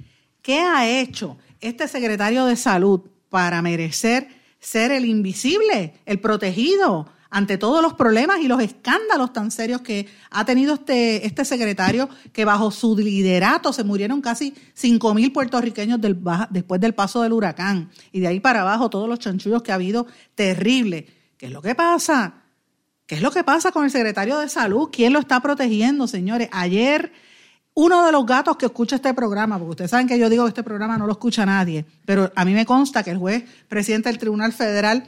[0.41, 4.29] ¿Qué ha hecho este secretario de salud para merecer
[4.61, 10.07] ser el invisible, el protegido ante todos los problemas y los escándalos tan serios que
[10.29, 15.99] ha tenido este, este secretario, que bajo su liderato se murieron casi 5 mil puertorriqueños
[16.51, 17.89] después del paso del huracán.
[18.13, 21.22] Y de ahí para abajo todos los chanchullos que ha habido, terrible.
[21.43, 22.35] ¿Qué es lo que pasa?
[23.05, 24.87] ¿Qué es lo que pasa con el secretario de salud?
[24.89, 26.47] ¿Quién lo está protegiendo, señores?
[26.53, 27.11] Ayer
[27.73, 30.51] uno de los gatos que escucha este programa, porque ustedes saben que yo digo que
[30.51, 34.07] este programa no lo escucha nadie, pero a mí me consta que el juez presidente
[34.07, 35.03] del Tribunal Federal,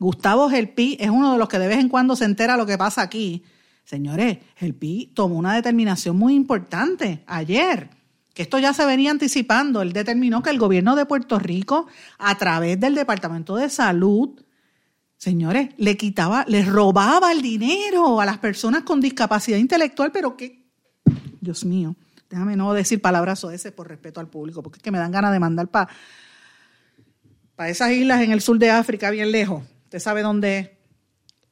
[0.00, 2.76] Gustavo Gelpi, es uno de los que de vez en cuando se entera lo que
[2.76, 3.44] pasa aquí.
[3.84, 7.90] Señores, Gelpi tomó una determinación muy importante ayer,
[8.34, 9.82] que esto ya se venía anticipando.
[9.82, 11.86] Él determinó que el gobierno de Puerto Rico,
[12.18, 14.40] a través del Departamento de Salud,
[15.16, 20.66] señores, le quitaba, le robaba el dinero a las personas con discapacidad intelectual, pero qué,
[21.40, 21.96] Dios mío,
[22.28, 25.12] Déjame no decir palabras o ese por respeto al público, porque es que me dan
[25.12, 25.88] ganas de mandar para
[27.56, 29.64] para esas islas en el sur de África, bien lejos.
[29.84, 30.76] Usted sabe dónde.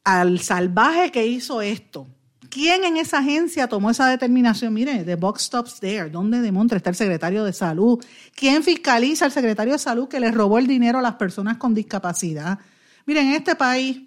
[0.04, 2.06] Al salvaje que hizo esto,
[2.50, 4.74] quién en esa agencia tomó esa determinación?
[4.74, 6.10] Mire, the box stops there.
[6.10, 8.04] ¿Dónde demontra está el secretario de salud?
[8.34, 11.72] ¿Quién fiscaliza al secretario de salud que le robó el dinero a las personas con
[11.72, 12.58] discapacidad?
[13.06, 14.00] Miren, en este país,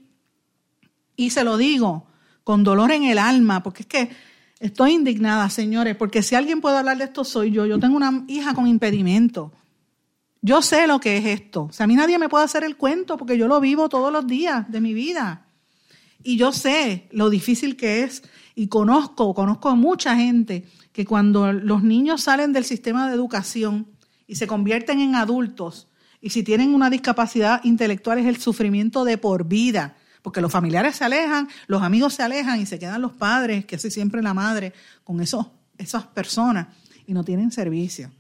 [1.16, 2.08] y se lo digo
[2.44, 4.10] con dolor en el alma, porque es que
[4.60, 7.66] estoy indignada, señores, porque si alguien puede hablar de esto soy yo.
[7.66, 9.52] Yo tengo una hija con impedimento.
[10.42, 11.64] Yo sé lo que es esto.
[11.64, 14.14] O sea, a mí nadie me puede hacer el cuento porque yo lo vivo todos
[14.14, 15.48] los días de mi vida.
[16.24, 18.24] Y yo sé lo difícil que es
[18.56, 23.88] y conozco, conozco a mucha gente que cuando los niños salen del sistema de educación
[24.26, 25.87] y se convierten en adultos
[26.22, 30.96] y si tienen una discapacidad intelectual es el sufrimiento de por vida, porque los familiares
[30.96, 34.34] se alejan, los amigos se alejan y se quedan los padres, que es siempre la
[34.34, 35.46] madre, con esos,
[35.78, 36.68] esas personas
[37.06, 38.12] y no tienen servicio.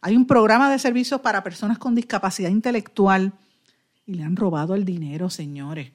[0.00, 3.32] Hay un programa de servicios para personas con discapacidad intelectual
[4.06, 5.92] y le han robado el dinero, señores.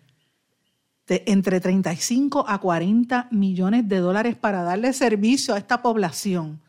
[1.07, 6.61] De entre 35 a 40 millones de dólares para darle servicio a esta población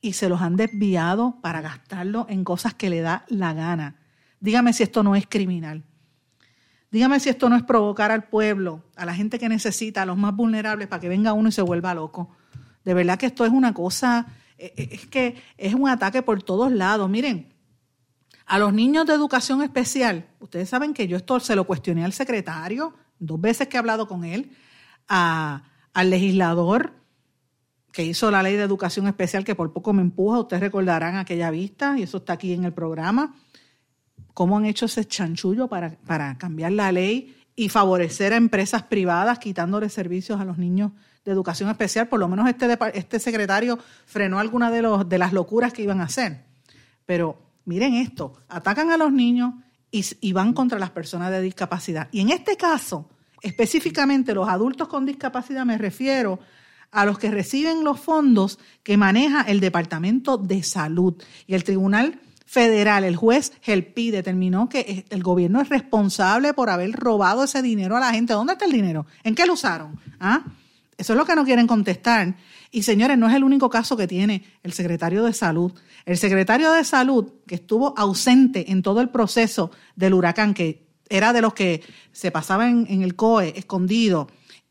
[0.00, 3.96] y se los han desviado para gastarlo en cosas que le da la gana.
[4.44, 5.84] Dígame si esto no es criminal.
[6.90, 10.18] Dígame si esto no es provocar al pueblo, a la gente que necesita, a los
[10.18, 12.28] más vulnerables, para que venga uno y se vuelva loco.
[12.84, 14.26] De verdad que esto es una cosa
[14.58, 17.08] eh, eh, es que es un ataque por todos lados.
[17.08, 17.54] Miren,
[18.44, 22.12] a los niños de educación especial, ustedes saben que yo esto se lo cuestioné al
[22.12, 24.50] secretario, dos veces que he hablado con él,
[25.08, 25.62] al
[26.10, 26.92] legislador
[27.92, 31.50] que hizo la ley de educación especial, que por poco me empuja, ustedes recordarán aquella
[31.50, 33.34] vista, y eso está aquí en el programa,
[34.34, 39.38] cómo han hecho ese chanchullo para, para cambiar la ley y favorecer a empresas privadas
[39.38, 40.90] quitándole servicios a los niños
[41.24, 45.72] de educación especial, por lo menos este, este secretario frenó algunas de, de las locuras
[45.72, 46.44] que iban a hacer.
[47.06, 49.54] Pero miren esto, atacan a los niños
[49.90, 52.08] y, y van contra las personas de discapacidad.
[52.12, 53.08] Y en este caso,
[53.40, 56.40] específicamente los adultos con discapacidad, me refiero
[56.90, 61.14] a los que reciben los fondos que maneja el Departamento de Salud.
[61.46, 62.20] Y el Tribunal
[62.54, 67.96] Federal, el juez Gelpi, determinó que el gobierno es responsable por haber robado ese dinero
[67.96, 68.32] a la gente.
[68.32, 69.06] ¿Dónde está el dinero?
[69.24, 69.98] ¿En qué lo usaron?
[70.20, 70.44] ¿Ah?
[70.96, 72.36] Eso es lo que no quieren contestar.
[72.70, 75.72] Y señores, no es el único caso que tiene el secretario de salud.
[76.06, 81.32] El secretario de salud, que estuvo ausente en todo el proceso del huracán, que era
[81.32, 84.28] de los que se pasaba en, el COE, escondido,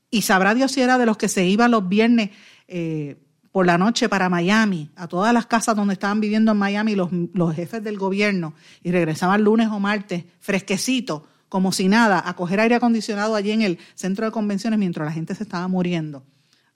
[0.09, 2.29] y sabrá Dios si era de los que se iban los viernes
[2.69, 3.17] eh,
[3.53, 7.09] por la noche para Miami, a todas las casas donde estaban viviendo en Miami los,
[7.33, 11.21] los jefes del gobierno, y regresaban lunes o martes fresquecitos
[11.53, 15.11] como si nada, a coger aire acondicionado allí en el centro de convenciones mientras la
[15.11, 16.23] gente se estaba muriendo.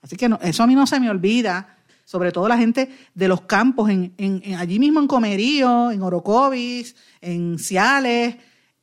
[0.04, 3.42] Así que eso a mí no se me olvida, sobre todo la gente de los
[3.42, 4.14] campos, en,
[4.56, 8.36] allí mismo en Comerío, en Orocovis, en Ciales,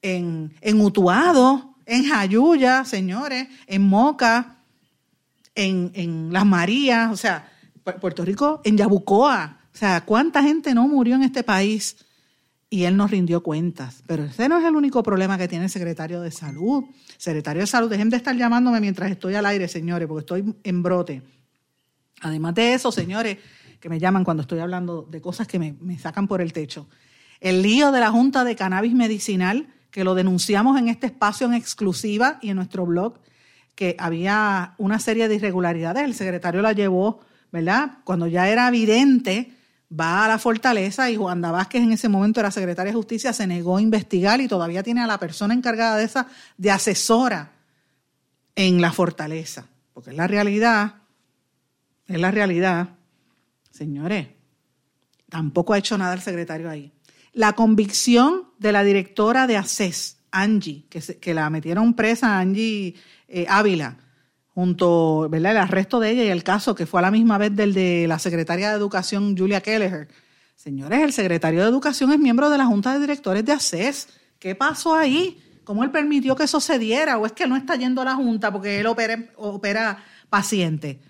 [0.02, 4.56] en, en Utuado, en Jayuya, señores, en Moca,
[5.54, 7.52] en, en Las Marías, o sea,
[7.84, 9.58] Puerto Rico, en Yabucoa.
[9.72, 11.96] O sea, ¿cuánta gente no murió en este país?
[12.74, 14.02] y él nos rindió cuentas.
[14.08, 16.82] Pero ese no es el único problema que tiene el secretario de salud.
[17.18, 20.82] Secretario de salud, dejen de estar llamándome mientras estoy al aire, señores, porque estoy en
[20.82, 21.22] brote.
[22.22, 23.38] Además de eso, señores,
[23.78, 26.88] que me llaman cuando estoy hablando de cosas que me, me sacan por el techo.
[27.38, 31.54] El lío de la Junta de Cannabis Medicinal, que lo denunciamos en este espacio en
[31.54, 33.20] exclusiva y en nuestro blog,
[33.76, 36.02] que había una serie de irregularidades.
[36.02, 37.20] El secretario la llevó,
[37.54, 37.98] ¿verdad?
[38.02, 39.52] Cuando ya era evidente
[39.88, 43.46] va a la fortaleza y Juan Vázquez en ese momento era secretaria de justicia, se
[43.46, 46.26] negó a investigar y todavía tiene a la persona encargada de esa
[46.58, 47.52] de asesora
[48.56, 50.96] en la fortaleza, porque es la realidad,
[52.08, 52.88] es la realidad.
[53.70, 54.26] Señores,
[55.28, 56.92] tampoco ha hecho nada el secretario ahí.
[57.32, 62.96] La convicción de la directora de ACES, Angie, que, que la metieron presa, Angie
[63.28, 63.96] eh, Ávila,
[64.54, 65.52] junto, ¿verdad?
[65.52, 68.06] El arresto de ella y el caso que fue a la misma vez del de
[68.06, 70.08] la secretaria de Educación, Julia Kelleher.
[70.54, 74.08] Señores, el secretario de Educación es miembro de la Junta de Directores de ACES.
[74.38, 75.40] ¿Qué pasó ahí?
[75.64, 77.18] ¿Cómo él permitió que eso se diera?
[77.18, 81.00] ¿O es que no está yendo a la Junta porque él opera, opera paciente?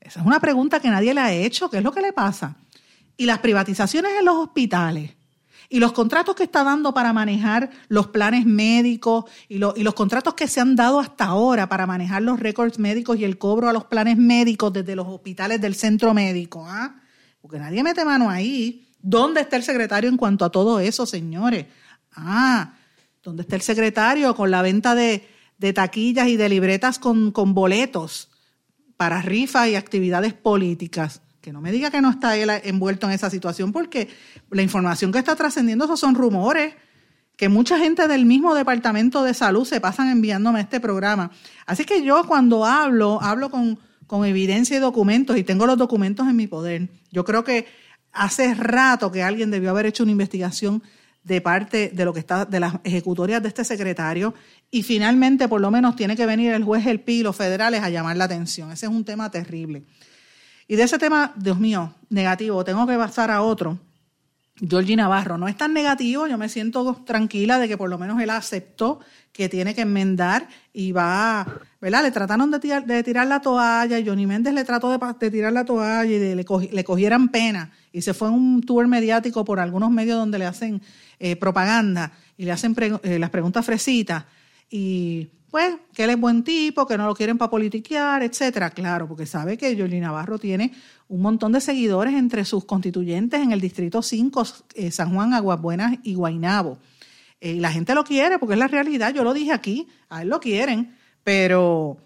[0.00, 1.68] Esa es una pregunta que nadie le ha hecho.
[1.68, 2.56] ¿Qué es lo que le pasa?
[3.16, 5.15] Y las privatizaciones en los hospitales
[5.68, 10.46] y los contratos que está dando para manejar los planes médicos y, los contratos que
[10.46, 13.84] se han dado hasta ahora para manejar los récords médicos y el cobro a los
[13.84, 16.64] planes médicos desde los hospitales del centro médico.
[16.68, 16.96] ¿ah?
[17.40, 18.88] Porque nadie mete mano ahí.
[19.00, 21.66] ¿Dónde está el secretario en cuanto a todo eso, señores?
[22.12, 22.74] Ah,
[23.22, 25.26] ¿dónde está el secretario con la venta de,
[25.74, 28.30] taquillas y de libretas con, con boletos
[28.96, 31.22] para rifas y actividades políticas?
[31.46, 34.08] Que no me diga que no está él envuelto en esa situación, porque
[34.50, 36.74] la información que está trascendiendo, esos son rumores
[37.36, 41.30] que mucha gente del mismo departamento de salud se pasan enviándome este programa.
[41.64, 43.78] Así que yo cuando hablo, hablo con,
[44.08, 46.88] con evidencia y documentos, y tengo los documentos en mi poder.
[47.12, 47.68] Yo creo que
[48.10, 50.82] hace rato que alguien debió haber hecho una investigación
[51.22, 54.34] de parte de lo que está de las ejecutorias de este secretario
[54.68, 57.90] y finalmente por lo menos tiene que venir el juez El Pi los federales a
[57.90, 58.72] llamar la atención.
[58.72, 59.84] Ese es un tema terrible.
[60.68, 63.78] Y de ese tema, Dios mío, negativo, tengo que pasar a otro.
[64.58, 68.20] Georgie Navarro no es tan negativo, yo me siento tranquila de que por lo menos
[68.22, 69.00] él aceptó
[69.30, 71.46] que tiene que enmendar y va,
[71.78, 72.02] ¿verdad?
[72.02, 75.52] Le trataron de tirar, de tirar la toalla, y Johnny Méndez le trató de, tirar
[75.52, 79.60] la toalla y le, le, cogieran pena y se fue en un tour mediático por
[79.60, 80.80] algunos medios donde le hacen
[81.18, 84.24] eh, propaganda y le hacen eh, las preguntas fresitas
[84.70, 88.70] y pues que él es buen tipo, que no lo quieren para politiquear, etcétera.
[88.70, 90.72] Claro, porque sabe que Johnny Navarro tiene
[91.08, 95.60] un montón de seguidores entre sus constituyentes en el Distrito 5, eh, San Juan, Aguas
[95.60, 96.78] Buenas y Guainabo.
[97.40, 100.22] Eh, y la gente lo quiere porque es la realidad, yo lo dije aquí, a
[100.22, 101.98] él lo quieren, pero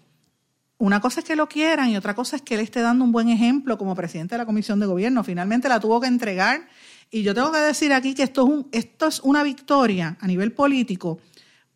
[0.77, 3.11] una cosa es que lo quieran y otra cosa es que él esté dando un
[3.11, 5.23] buen ejemplo como presidente de la Comisión de Gobierno.
[5.23, 6.67] Finalmente la tuvo que entregar
[7.09, 10.27] y yo tengo que decir aquí que esto es, un, esto es una victoria a
[10.27, 11.19] nivel político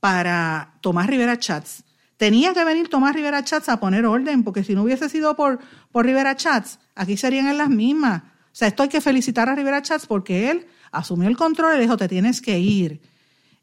[0.05, 1.83] para Tomás Rivera Chats.
[2.15, 5.57] Tenía que venir Tomás Rivera Chats a poner orden, porque si no hubiese sido por,
[5.91, 8.21] por Rivera Chats, aquí serían en las mismas.
[8.21, 11.81] O sea, esto hay que felicitar a Rivera Chats porque él asumió el control y
[11.81, 13.01] dijo, te tienes que ir.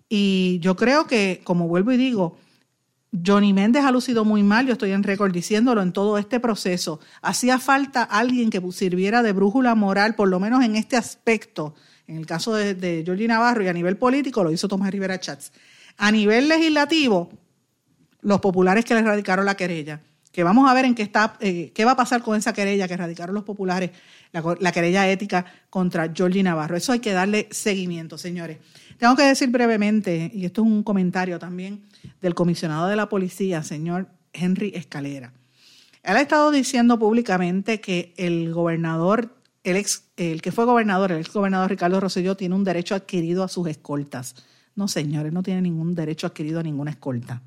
[0.09, 2.37] Y yo creo que, como vuelvo y digo,
[3.25, 6.99] Johnny Méndez ha lucido muy mal, yo estoy en récord diciéndolo en todo este proceso.
[7.23, 11.77] Hacía falta alguien que sirviera de brújula moral, por lo menos en este aspecto.
[12.09, 15.21] En el caso de, de Georgie Navarro y a nivel político lo hizo Tomás Rivera
[15.21, 15.53] Chats.
[15.97, 17.31] A nivel legislativo,
[18.21, 20.01] los populares que le radicaron la querella,
[20.33, 22.89] que vamos a ver en qué, está, eh, qué va a pasar con esa querella
[22.89, 23.91] que radicaron los populares,
[24.33, 26.77] la, querella ética contra Georgie Navarro.
[26.77, 28.59] Eso hay que darle seguimiento, señores.
[28.99, 31.83] Tengo que decir brevemente, y esto es un comentario también
[32.23, 35.33] del comisionado de la policía, señor Henry Escalera.
[36.03, 41.21] Él ha estado diciendo públicamente que el gobernador, el, ex, el que fue gobernador, el
[41.21, 44.35] ex gobernador Ricardo Rosselló, tiene un derecho adquirido a sus escoltas.
[44.75, 47.43] No, señores, no tiene ningún derecho adquirido a ninguna escolta.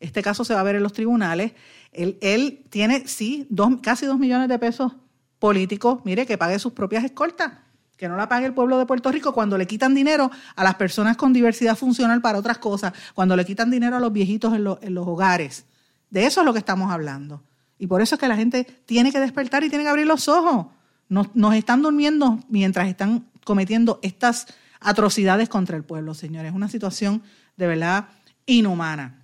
[0.00, 1.52] Este caso se va a ver en los tribunales.
[1.92, 3.48] Él, tiene, sí,
[3.82, 4.92] casi dos millones de pesos
[5.38, 6.00] políticos.
[6.04, 7.52] Mire, que pague sus propias escoltas.
[7.96, 10.74] Que no la pague el pueblo de Puerto Rico cuando le quitan dinero a las
[10.74, 14.64] personas con diversidad funcional para otras cosas, cuando le quitan dinero a los viejitos en,
[14.64, 15.64] los hogares.
[16.10, 17.42] De eso es lo que estamos hablando.
[17.78, 20.28] Y por eso es que la gente tiene que despertar y tiene que abrir los
[20.28, 20.66] ojos.
[21.08, 24.48] Nos están durmiendo mientras están cometiendo estas
[24.84, 26.50] atrocidades contra el pueblo, señores.
[26.50, 27.22] Es una situación
[27.56, 28.08] de verdad
[28.46, 29.20] inhumana.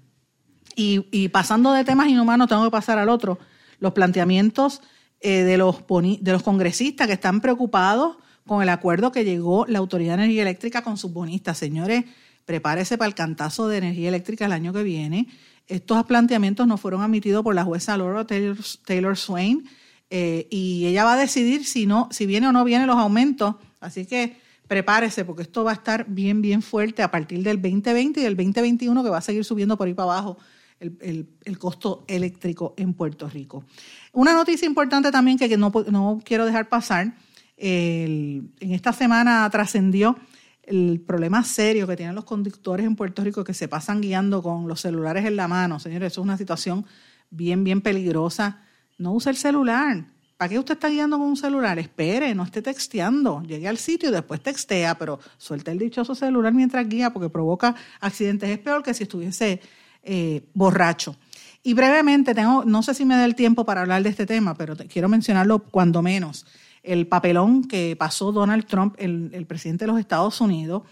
[0.77, 3.38] Y, pasando de temas inhumanos, tengo que pasar al otro.
[3.81, 4.81] Los planteamientos
[5.20, 9.79] eh, de, los, de los congresistas que están preocupados con el acuerdo que llegó la
[9.79, 11.59] Autoridad de Energía Eléctrica con sus bonistas.
[11.59, 12.05] Señores,
[12.46, 15.29] prepárese para el cantazo de energía eléctrica el año que viene.
[15.66, 19.68] Estos planteamientos no fueron admitidos por la jueza Laura Taylor, Swain
[20.09, 23.57] eh, y ella va a decidir si, no, si viene o no vienen los aumentos.
[23.81, 24.39] Así que
[24.70, 28.37] prepárese porque esto va a estar bien, bien fuerte a partir del 2020 y del
[28.37, 30.38] 2021 que va a seguir subiendo por ahí para abajo
[30.78, 33.64] el, costo eléctrico en Puerto Rico.
[34.12, 37.16] Una noticia importante también que, no, no, quiero dejar pasar,
[37.56, 40.16] en esta semana trascendió
[40.62, 44.68] el problema serio que tienen los conductores en Puerto Rico que se pasan guiando con
[44.68, 45.80] los celulares en la mano.
[45.80, 46.87] Señores, eso es una situación
[47.28, 48.62] bien, bien peligrosa.
[48.98, 50.04] No use el celular.
[50.40, 51.79] ¿Para qué usted está guiando con un celular?
[51.79, 53.42] Espere, no esté texteando.
[53.42, 57.74] Llegue al sitio y después textea, pero suelte el dichoso celular mientras guía porque provoca
[58.00, 58.48] accidentes.
[58.48, 59.61] Es peor que si estuviese
[60.03, 61.14] eh, borracho.
[61.62, 64.55] Y brevemente, tengo, no sé si me da el tiempo para hablar de este tema,
[64.55, 66.46] pero quiero mencionarlo cuando menos.
[66.83, 70.85] El papelón que pasó Donald Trump, el, presidente de los Estados Unidos,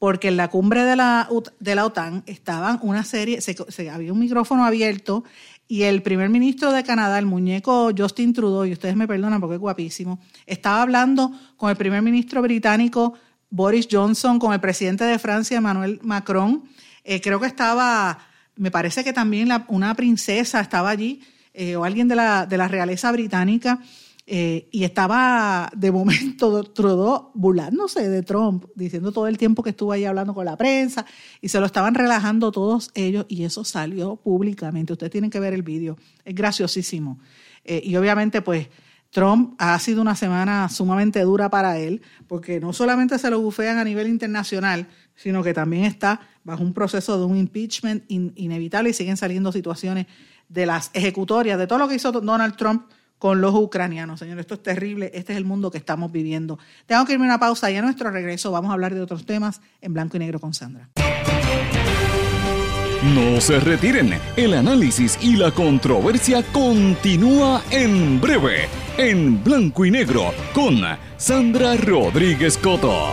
[0.00, 1.28] porque en la cumbre de la,
[1.60, 5.22] de la OTAN estaban una serie, se, había un micrófono abierto
[5.68, 9.54] y el primer ministro de Canadá, el muñeco Justin Trudeau, y ustedes me perdonan porque
[9.54, 13.14] es guapísimo, estaba hablando con el primer ministro británico
[13.50, 16.64] Boris Johnson, con el presidente de Francia, Emmanuel Macron.
[17.04, 18.18] Eh, creo que estaba
[18.58, 21.22] me parece que también una princesa estaba allí,
[21.54, 23.78] eh, o alguien de la, de la realeza británica,
[24.30, 29.90] eh, y estaba de momento Trudeau burlándose de Trump, diciendo todo el tiempo que estuvo
[29.90, 31.06] ahí hablando con la prensa,
[31.40, 34.92] y se lo estaban relajando todos ellos, y eso salió públicamente.
[34.92, 37.18] Ustedes tienen que ver el vídeo, es graciosísimo.
[37.64, 38.68] Eh, y obviamente, pues,
[39.08, 43.78] Trump ha sido una semana sumamente dura para él, porque no solamente se lo bufean
[43.78, 48.92] a nivel internacional, sino que también está bajo un proceso de un impeachment inevitable y
[48.92, 50.06] siguen saliendo situaciones
[50.50, 52.82] de las ejecutorias, de todo lo que hizo Donald Trump
[53.18, 54.20] con los ucranianos.
[54.20, 56.58] Señor, esto es terrible, este es el mundo que estamos viviendo.
[56.86, 59.26] Tengo que irme a una pausa y a nuestro regreso vamos a hablar de otros
[59.26, 60.88] temas en blanco y negro con Sandra.
[63.14, 70.32] No se retiren, el análisis y la controversia continúa en breve, en blanco y negro,
[70.52, 70.80] con
[71.16, 73.12] Sandra Rodríguez Coto.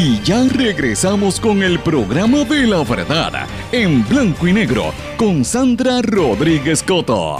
[0.00, 6.00] Y ya regresamos con el programa de la verdad en blanco y negro con Sandra
[6.02, 7.36] Rodríguez Coto.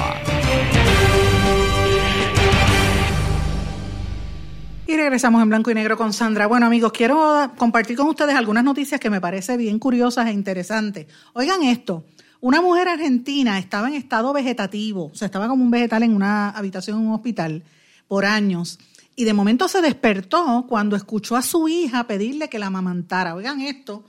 [4.89, 6.49] Y regresamos en blanco y negro con Sandra.
[6.49, 11.07] Bueno amigos, quiero compartir con ustedes algunas noticias que me parecen bien curiosas e interesantes.
[11.35, 12.07] Oigan esto,
[12.41, 16.51] una mujer argentina estaba en estado vegetativo, o sea, estaba como un vegetal en una
[16.51, 17.63] habitación en un hospital
[18.09, 18.81] por años
[19.19, 23.35] y de momento se despertó cuando escuchó a su hija pedirle que la amamantara.
[23.35, 24.05] Oigan esto,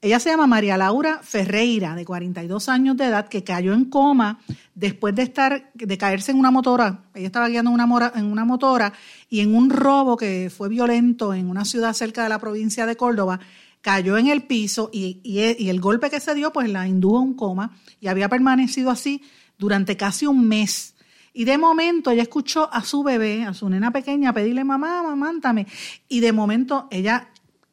[0.00, 4.38] ella se llama María Laura Ferreira, de 42 años de edad, que cayó en coma
[4.76, 7.02] después de estar, de caerse en una motora.
[7.14, 8.92] Ella estaba guiando una, en una motora
[9.28, 12.94] y en un robo que fue violento en una ciudad cerca de la provincia de
[12.94, 13.40] Córdoba,
[13.80, 17.22] cayó en el piso y, y el golpe que se dio, pues la indujo a
[17.22, 19.20] un coma y había permanecido así
[19.58, 20.93] durante casi un mes
[21.34, 25.66] y de momento ella escuchó a su bebé, a su nena pequeña, pedirle, mamá, mamántame.
[26.08, 27.28] Y de momento ella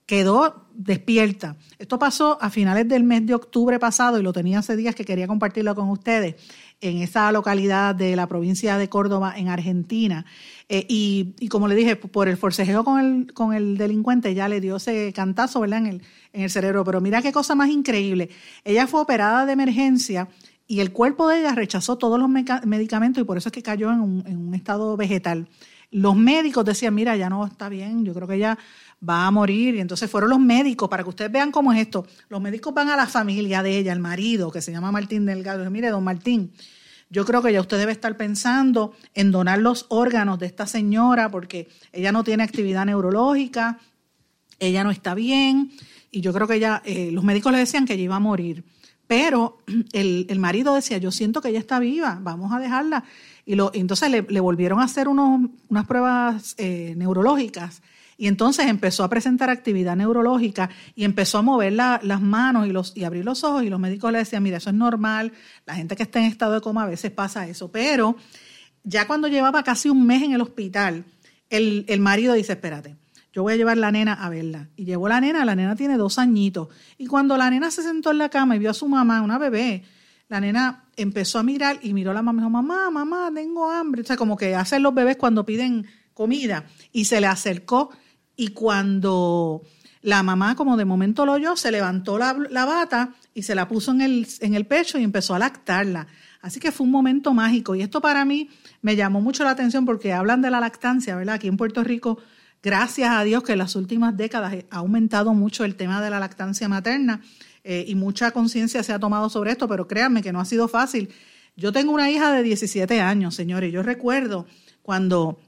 [0.08, 1.56] quedó despierta.
[1.78, 5.06] Esto pasó a finales del mes de octubre pasado y lo tenía hace días que
[5.06, 6.36] quería compartirlo con ustedes
[6.82, 10.26] en esa localidad de la provincia de Córdoba, en Argentina.
[10.68, 14.60] Eh, y, como le dije, por el forcejeo con el, con el delincuente ya le
[14.60, 15.80] dio ese cantazo ¿verdad?
[15.80, 16.02] En, el,
[16.34, 16.84] en el cerebro.
[16.84, 18.32] Pero mira qué cosa más increíble.
[18.66, 20.28] Ella fue operada de emergencia
[20.72, 23.92] y el cuerpo de ella rechazó todos los medicamentos y por eso es que cayó
[23.92, 25.50] en un, estado vegetal.
[25.92, 28.58] Los médicos decían, mira, ya no está bien, yo creo que ella
[29.06, 29.76] va a morir.
[29.76, 32.08] Y entonces fueron los médicos, para que ustedes vean cómo es esto.
[32.30, 35.60] Los médicos van a la familia de ella, el marido, que se llama Martín Delgado.
[35.60, 36.54] Dicen, mire, don Martín,
[37.10, 41.30] yo creo que ya usted debe estar pensando en donar los órganos de esta señora
[41.30, 43.78] porque ella no tiene actividad neurológica,
[44.58, 45.74] ella no está bien.
[46.12, 48.64] Y yo creo que ella, eh, los médicos le decían que ella iba a morir.
[49.12, 49.58] Pero
[49.92, 53.04] el, marido decía, yo siento que ella está viva, vamos a dejarla.
[53.46, 57.82] Y lo, entonces le, volvieron a hacer unos, unas pruebas eh, neurológicas.
[58.16, 62.96] Y entonces empezó a presentar actividad neurológica y empezó a mover las manos y, los,
[62.96, 63.64] y abrir los ojos.
[63.64, 65.34] Y los médicos le decían, mira, eso es normal,
[65.66, 68.16] la gente que está en estado de coma a veces pasa eso, pero
[68.86, 71.04] ya cuando llevaba casi un mes en el hospital,
[71.50, 72.96] el, el marido dice, espérate,
[73.34, 74.70] yo voy a llevar la nena a verla.
[74.76, 76.68] Y llevó la nena, la nena tiene dos añitos.
[76.98, 79.38] Y cuando la nena se sentó en la cama y vio a su mamá, una
[79.38, 79.84] bebé,
[80.28, 83.70] la nena empezó a mirar y miró a la mamá y dijo, mamá, mamá, tengo
[83.70, 84.02] hambre.
[84.02, 86.66] O sea, como que hacen los bebés cuando piden comida.
[86.92, 87.92] Y se le acercó
[88.36, 89.62] y cuando
[90.02, 93.68] la mamá, como de momento lo oyó, se levantó la, la bata y se la
[93.68, 96.08] puso en el, en el pecho y empezó a lactarla.
[96.42, 97.76] Así que fue un momento mágico.
[97.76, 98.50] Y esto para mí
[98.82, 101.36] me llamó mucho la atención porque hablan de la lactancia, ¿verdad?
[101.36, 102.18] Aquí en Puerto Rico
[102.64, 106.20] Gracias a Dios que en las últimas décadas ha aumentado mucho el tema de la
[106.20, 107.22] lactancia materna
[107.64, 110.68] eh, y mucha conciencia se ha tomado sobre esto, pero créanme que no ha sido
[110.68, 111.10] fácil.
[111.56, 113.74] Yo tengo una hija de 17 años, señores.
[113.74, 114.46] Yo recuerdo
[114.84, 115.40] cuando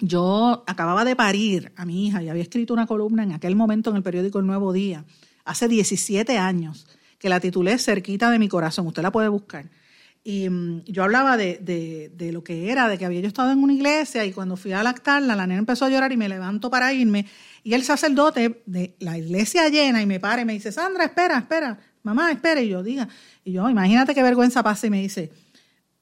[0.00, 3.90] yo acababa de parir a mi hija y había escrito una columna en aquel momento
[3.90, 5.04] en el periódico El Nuevo Día,
[5.44, 6.86] hace 17 años,
[7.18, 8.86] que la titulé Cerquita de mi corazón.
[8.88, 9.66] Usted la puede buscar.
[10.22, 13.52] Y mm, yo hablaba de, de, de, lo que era, de que había yo estado
[13.52, 16.28] en una iglesia y cuando fui a lactarla, la nena empezó a llorar y me
[16.28, 17.26] levanto para irme.
[17.62, 21.38] Y el sacerdote de la iglesia llena y me para y me dice, Sandra, espera,
[21.38, 22.60] espera, mamá, espera.
[22.60, 23.08] Y yo diga,
[23.44, 25.32] y yo, imagínate qué vergüenza pasa y me dice,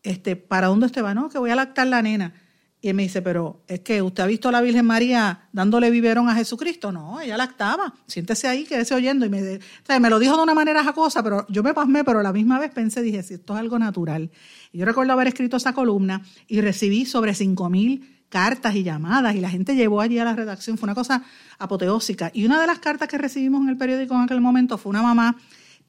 [0.02, 1.14] este, ¿para dónde usted va?
[1.14, 2.34] No, que voy a lactar la nena.
[2.80, 5.90] Y él me dice, pero es que usted ha visto a la Virgen María dándole
[5.90, 6.92] biberón a Jesucristo.
[6.92, 7.92] No, ella lactaba.
[8.06, 9.26] Siéntese ahí, quédese oyendo.
[9.26, 9.58] Y me,
[10.00, 12.60] me lo dijo de una manera jacosa, pero yo me pasmé, pero a la misma
[12.60, 14.30] vez pensé, dije, si esto es algo natural.
[14.70, 19.34] Y yo recuerdo haber escrito esa columna y recibí sobre cinco mil cartas y llamadas
[19.34, 20.78] y la gente llevó allí a la redacción.
[20.78, 21.24] Fue una cosa
[21.58, 22.30] apoteósica.
[22.32, 25.02] Y una de las cartas que recibimos en el periódico en aquel momento fue una
[25.02, 25.36] mamá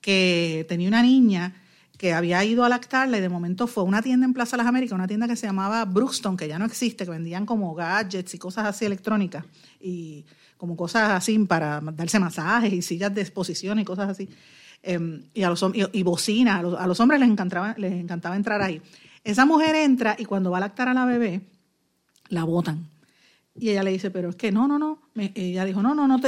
[0.01, 1.53] que tenía una niña
[1.99, 4.65] que había ido a lactarla y de momento fue a una tienda en Plaza Las
[4.65, 8.33] Américas, una tienda que se llamaba Brookston, que ya no existe, que vendían como gadgets
[8.33, 9.43] y cosas así electrónicas
[9.81, 10.25] y
[10.55, 14.29] como cosas así para darse masajes y sillas de exposición y cosas así.
[14.81, 18.81] Em, y, a los, y, bocinas, a los, hombres les encantaba, les encantaba entrar ahí.
[19.25, 21.41] Esa mujer entra y cuando va a lactar a la bebé,
[22.29, 22.87] la botan.
[23.55, 25.01] Y ella le dice, pero es que no, no, no.
[25.35, 26.21] ella dijo, no, no, no.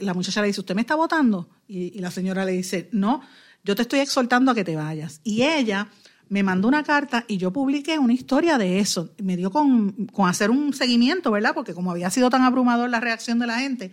[0.00, 1.50] la muchacha le dice, ¿usted me está votando?
[1.66, 3.20] Y la señora le dice, no
[3.64, 5.20] yo te estoy exhortando a que te vayas.
[5.24, 5.88] Y ella
[6.28, 9.10] me mandó una carta y yo publiqué una historia de eso.
[9.22, 11.52] Me dio con, con, hacer un seguimiento, ¿verdad?
[11.54, 13.90] Porque como había sido tan abrumador la reacción de la gente,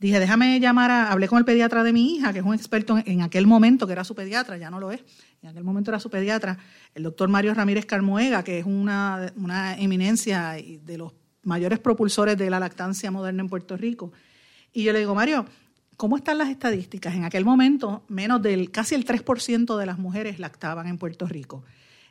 [0.00, 2.98] dije, déjame llamar a, hablé con el pediatra de mi hija, que es un experto
[3.04, 5.00] en, aquel momento, que era su pediatra, ya no lo es,
[5.42, 6.58] en aquel momento era su pediatra,
[6.94, 12.50] el doctor Mario Ramírez Carmoega, que es una, una eminencia de los mayores propulsores de
[12.50, 14.12] la lactancia moderna en Puerto Rico.
[14.72, 15.46] Y yo le digo, Mario,
[16.00, 17.14] ¿Cómo están las estadísticas?
[17.14, 21.62] En aquel momento, menos del casi el 3% de las mujeres lactaban en Puerto Rico.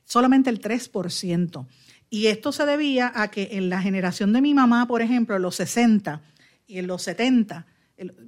[0.06, 1.66] Solamente el 3%.
[2.12, 5.42] Y esto se debía a que en la generación de mi mamá, por ejemplo, en
[5.42, 6.22] los 60
[6.68, 7.66] y en los 70,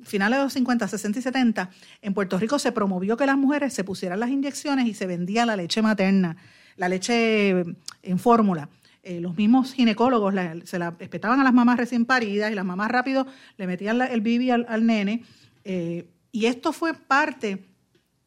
[0.04, 1.70] finales de los 50, 60 y 70,
[2.02, 5.46] en Puerto Rico se promovió que las mujeres se pusieran las inyecciones y se vendía
[5.46, 6.38] la leche materna,
[6.76, 7.52] la leche
[8.02, 8.68] en fórmula.
[9.04, 10.34] Eh, los mismos ginecólogos
[10.64, 14.22] se la respetaban a las mamás recién paridas y las mamás rápido le metían el
[14.22, 15.24] bibi al nene
[15.64, 17.66] eh, y esto fue parte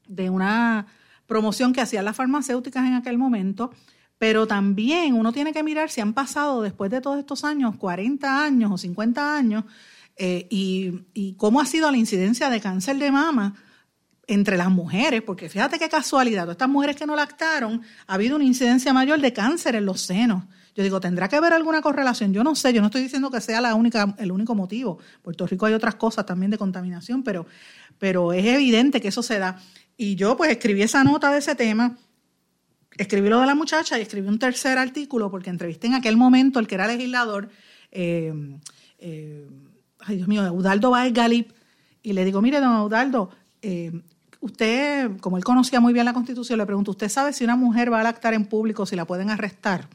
[0.07, 0.87] de una
[1.26, 3.70] promoción que hacían las farmacéuticas en aquel momento,
[4.18, 8.45] pero también uno tiene que mirar si han pasado después de todos estos años, 40
[8.45, 9.64] años o 50 años,
[10.16, 13.57] eh, y, cómo ha sido la incidencia de cáncer de mama
[14.26, 18.45] entre las mujeres, porque fíjate qué casualidad, estas mujeres que no lactaron, ha habido una
[18.45, 20.45] incidencia mayor de cáncer en los senos.
[20.75, 22.33] Yo digo, ¿tendrá que haber alguna correlación?
[22.33, 24.99] Yo no sé, yo no estoy diciendo que sea la única, el único motivo.
[25.22, 27.47] Puerto Rico hay otras cosas también de contaminación, pero,
[27.99, 29.61] pero es evidente que eso se da.
[29.97, 31.97] Y yo pues escribí esa nota de ese tema,
[32.97, 36.59] escribí lo de la muchacha y escribí un tercer artículo porque entrevisté en aquel momento
[36.59, 37.49] el que era legislador,
[37.93, 38.59] eh,
[38.99, 39.49] eh,
[40.01, 41.53] ay Dios mío, Eudaldo Baez Galip,
[42.03, 43.31] y le digo, mire, don Eudaldo,
[43.62, 43.93] eh,
[44.41, 47.93] usted, como él conocía muy bien la Constitución, le pregunto, ¿usted sabe si una mujer
[47.93, 49.89] va a lactar en público, si la pueden arrestar?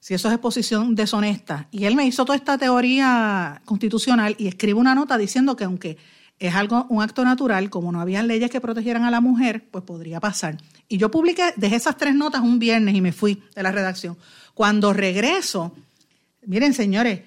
[0.00, 1.68] Si eso es exposición deshonesta.
[1.70, 5.98] Y él me hizo toda esta teoría constitucional y escribe una nota diciendo que aunque
[6.38, 9.84] es algo, un acto natural, como no había leyes que protegieran a la mujer, pues
[9.84, 10.56] podría pasar.
[10.88, 14.16] Y yo publiqué, dejé esas tres notas un viernes y me fui de la redacción.
[14.54, 15.74] Cuando regreso,
[16.46, 17.20] miren señores,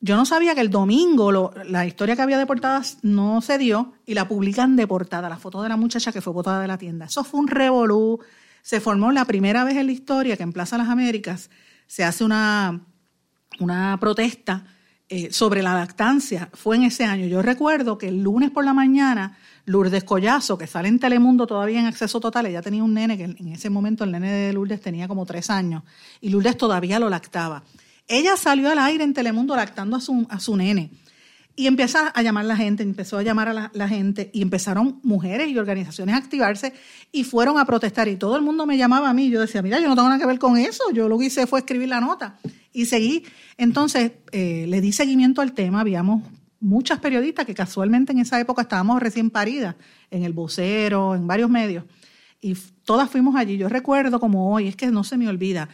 [0.00, 3.92] yo no sabía que el domingo la historia que había de portadas no se dio
[4.04, 6.78] y la publican de portada, la foto de la muchacha que fue botada de la
[6.78, 7.06] tienda.
[7.06, 8.18] Eso fue un revolú.
[8.62, 11.48] Se formó la primera vez en la historia que en Plaza Las Américas
[11.92, 12.86] se hace una,
[13.60, 14.64] una protesta
[15.10, 16.48] eh, sobre la lactancia.
[16.54, 17.26] Fue en ese año.
[17.26, 19.36] Yo recuerdo que el lunes por la mañana,
[19.66, 23.24] Lourdes Collazo, que sale en Telemundo todavía en acceso total, ella tenía un nene que
[23.24, 25.82] en ese momento el nene de Lourdes tenía como tres años
[26.22, 27.62] y Lourdes todavía lo lactaba.
[28.08, 30.92] Ella salió al aire en Telemundo lactando a su, a su nene.
[31.54, 35.48] Y empieza a llamar la gente, empezó a llamar a la, gente y empezaron mujeres
[35.48, 36.72] y organizaciones a activarse
[37.12, 38.08] y fueron a protestar.
[38.08, 39.28] Y todo el mundo me llamaba a mí.
[39.28, 40.84] Yo decía, mira, yo no tengo nada que ver con eso.
[40.94, 42.38] Yo lo que hice fue escribir la nota
[42.72, 43.24] y seguí.
[43.58, 45.80] Entonces eh, le di seguimiento al tema.
[45.80, 46.22] Habíamos
[46.62, 49.74] muchas periodistas que casualmente en esa época estábamos recién paridas,
[50.10, 51.84] en el vocero, en varios medios.
[52.40, 53.58] Y todas fuimos allí.
[53.58, 55.68] Yo recuerdo como hoy, es que no se me olvida,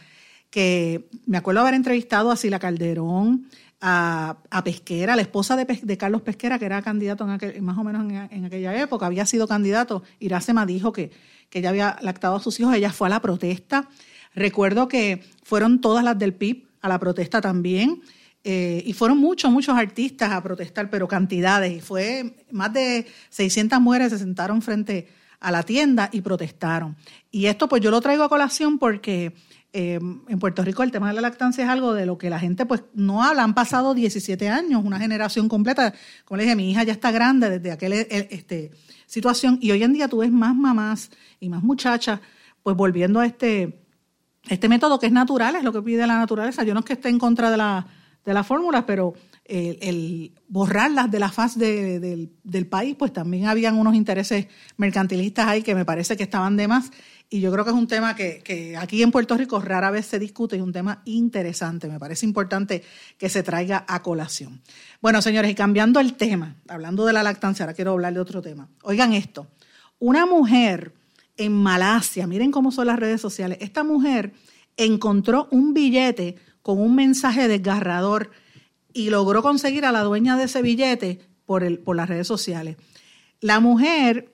[0.49, 3.47] que me acuerdo haber entrevistado a Sila Calderón,
[3.81, 8.45] a, Pesquera, la esposa de, Carlos Pesquera, que era candidato en más o menos en,
[8.45, 10.03] aquella época, había sido candidato.
[10.19, 11.11] Iracema dijo que,
[11.49, 13.89] que ella había lactado a sus hijos, ella fue a la protesta.
[14.35, 18.01] Recuerdo que fueron todas las del PIB a la protesta también.
[18.43, 21.73] eh, y fueron muchos, muchos artistas a protestar, pero cantidades.
[21.77, 25.09] Y fue más de 600 mujeres se sentaron frente
[25.39, 26.95] a la tienda y protestaron.
[27.31, 29.33] Y esto pues yo lo traigo a colación porque
[29.71, 32.39] eh, en Puerto Rico el tema de la lactancia es algo de lo que la
[32.39, 33.43] gente pues no habla.
[33.43, 35.93] Han pasado 17 años, una generación completa.
[36.25, 38.71] Como le dije, mi hija ya está grande desde aquella este,
[39.05, 42.19] situación y hoy en día tú ves más mamás y más muchachas
[42.63, 43.85] pues volviendo a este,
[44.47, 46.63] este método que es natural, es lo que pide la naturaleza.
[46.63, 47.87] Yo no es que esté en contra de la
[48.25, 49.13] de las fórmulas, pero
[49.45, 52.29] el, borrarlas de la faz del,
[52.69, 54.47] país, pues también habían unos intereses
[54.77, 56.91] mercantilistas ahí que me parece que estaban de más.
[57.31, 60.17] Y yo creo que es un tema que, aquí en Puerto Rico rara vez se
[60.17, 61.87] discute y un tema interesante.
[61.87, 62.83] Me parece importante
[63.19, 64.61] que se traiga a colación.
[64.99, 68.41] Bueno, señores, y cambiando el tema, hablando de la lactancia, ahora quiero hablar de otro
[68.41, 68.67] tema.
[68.81, 69.47] Oigan esto,
[69.99, 70.93] una mujer
[71.37, 74.33] en Malasia, miren cómo son las redes sociales, esta mujer
[74.75, 78.31] encontró un billete con un mensaje desgarrador
[78.91, 82.77] y logró conseguir a la dueña de ese billete por, el, por las redes sociales.
[83.39, 84.33] La mujer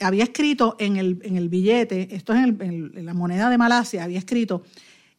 [0.00, 4.18] había escrito en el, en el, billete, esto es en, la moneda de Malasia, había
[4.18, 4.62] escrito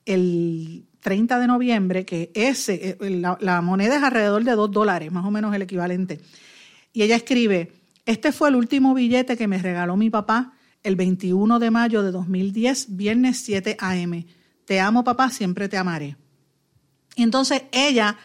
[0.06, 5.12] el 30 de noviembre que ese, eh, la, la moneda es alrededor de 2 dólares,
[5.12, 6.20] más o menos el equivalente.
[6.94, 7.72] Y ella escribe,
[8.06, 10.54] este fue el último billete que me regaló mi papá
[10.86, 14.26] el 21 de mayo de 2010, viernes 7 a.m.
[14.66, 16.16] Te amo papá, siempre te amaré.
[17.16, 18.18] Y entonces ella,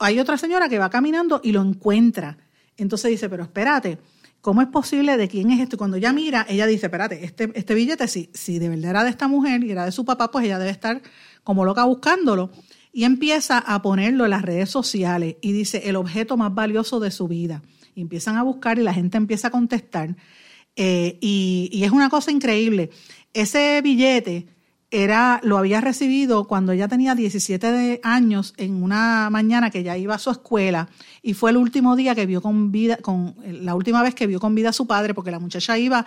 [0.00, 2.38] hay otra señora que va caminando y lo encuentra.
[2.76, 3.98] Entonces dice, pero espérate,
[4.40, 5.16] ¿cómo es posible?
[5.16, 5.76] ¿De quién es esto?
[5.76, 9.04] Y cuando ella mira, ella dice, espérate, este, este billete, si, si de verdad era
[9.04, 11.02] de esta mujer y era de su papá, pues ella debe estar
[11.44, 12.50] como loca buscándolo.
[12.92, 17.10] Y empieza a ponerlo en las redes sociales y dice, el objeto más valioso de
[17.10, 17.62] su vida.
[17.94, 20.16] Y empiezan a buscar y la gente empieza a contestar.
[20.76, 22.90] Eh, y, y es una cosa increíble.
[23.32, 24.48] Ese billete
[24.90, 30.16] era, lo había recibido cuando ella tenía 17 años en una mañana que ya iba
[30.16, 30.88] a su escuela
[31.22, 34.40] y fue el último día que vio con vida, con la última vez que vio
[34.40, 36.04] con vida a su padre, porque la muchacha iba,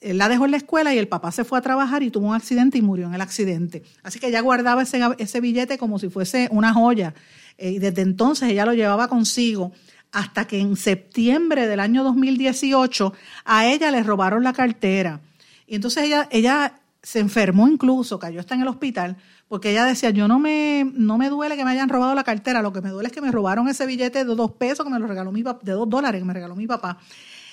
[0.00, 2.28] él la dejó en la escuela y el papá se fue a trabajar y tuvo
[2.28, 3.82] un accidente y murió en el accidente.
[4.02, 7.14] Así que ella guardaba ese, ese billete como si fuese una joya.
[7.56, 9.72] Eh, y desde entonces ella lo llevaba consigo
[10.12, 13.12] hasta que en septiembre del año 2018
[13.44, 15.20] a ella le robaron la cartera.
[15.66, 19.16] Y entonces ella, ella se enfermó incluso, cayó hasta en el hospital,
[19.48, 22.62] porque ella decía, yo no me, no me duele que me hayan robado la cartera,
[22.62, 24.98] lo que me duele es que me robaron ese billete de dos pesos que me
[24.98, 26.98] lo regaló mi papá, de dos dólares que me regaló mi papá.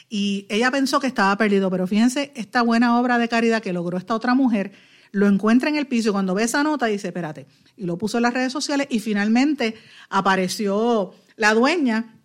[0.10, 3.98] Y ella pensó que estaba perdido, pero fíjense, esta buena obra de caridad que logró
[3.98, 4.72] esta otra mujer,
[5.12, 7.46] lo encuentra en el piso y cuando ve esa nota dice, espérate,
[7.78, 9.76] y lo puso en las redes sociales y finalmente
[10.10, 12.16] apareció la dueña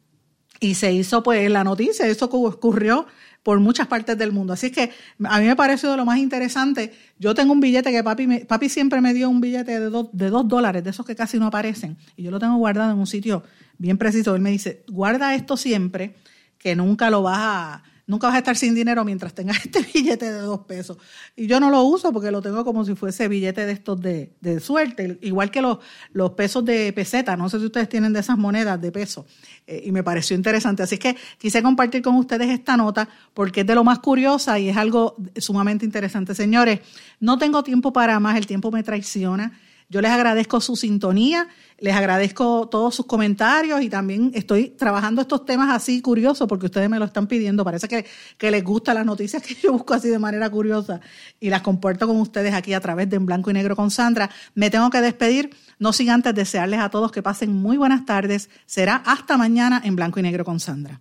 [0.61, 3.07] y se hizo pues la noticia, eso ocurrió
[3.49, 4.53] por muchas partes del mundo.
[4.53, 4.91] Así que
[5.25, 6.93] a mí me pareció de lo más interesante.
[7.19, 10.29] Yo tengo un billete que papi, papi siempre me dio un billete de dos, de
[10.29, 13.07] dos dólares, de esos que casi no aparecen, y yo lo tengo guardado en un
[13.07, 13.43] sitio
[13.79, 14.35] bien preciso.
[14.35, 16.15] Él me dice, guarda esto siempre,
[16.59, 20.33] que nunca lo vas a nunca vas a estar sin dinero mientras tengas este billete
[20.33, 20.97] de dos pesos.
[21.37, 24.61] Y yo no lo uso porque lo tengo como si fuese billete de estos de,
[24.61, 25.79] suerte, igual que los,
[26.13, 27.37] los pesos de peseta.
[27.37, 29.27] No sé si ustedes tienen de esas monedas de peso.
[29.67, 30.83] Eh, y me pareció interesante.
[30.83, 34.71] Así que quise compartir con ustedes esta nota porque es de lo más curiosa y
[34.71, 36.35] es algo sumamente interesante.
[36.35, 36.81] Señores,
[37.21, 39.61] no tengo tiempo para más, el tiempo me traiciona.
[39.91, 45.47] Yo les agradezco su sintonía, les agradezco todos sus comentarios y también estoy trabajando estos
[45.47, 47.65] temas así curiosos porque ustedes me lo están pidiendo.
[47.65, 48.05] Parece que,
[48.37, 51.01] que les gustan las noticias que yo busco así de manera curiosa
[51.41, 54.29] y las comparto con ustedes aquí a través de En Blanco y Negro con Sandra.
[54.55, 58.51] Me tengo que despedir, no sin antes desearles a todos que pasen muy buenas tardes.
[58.67, 61.01] Será hasta mañana en Blanco y Negro con Sandra.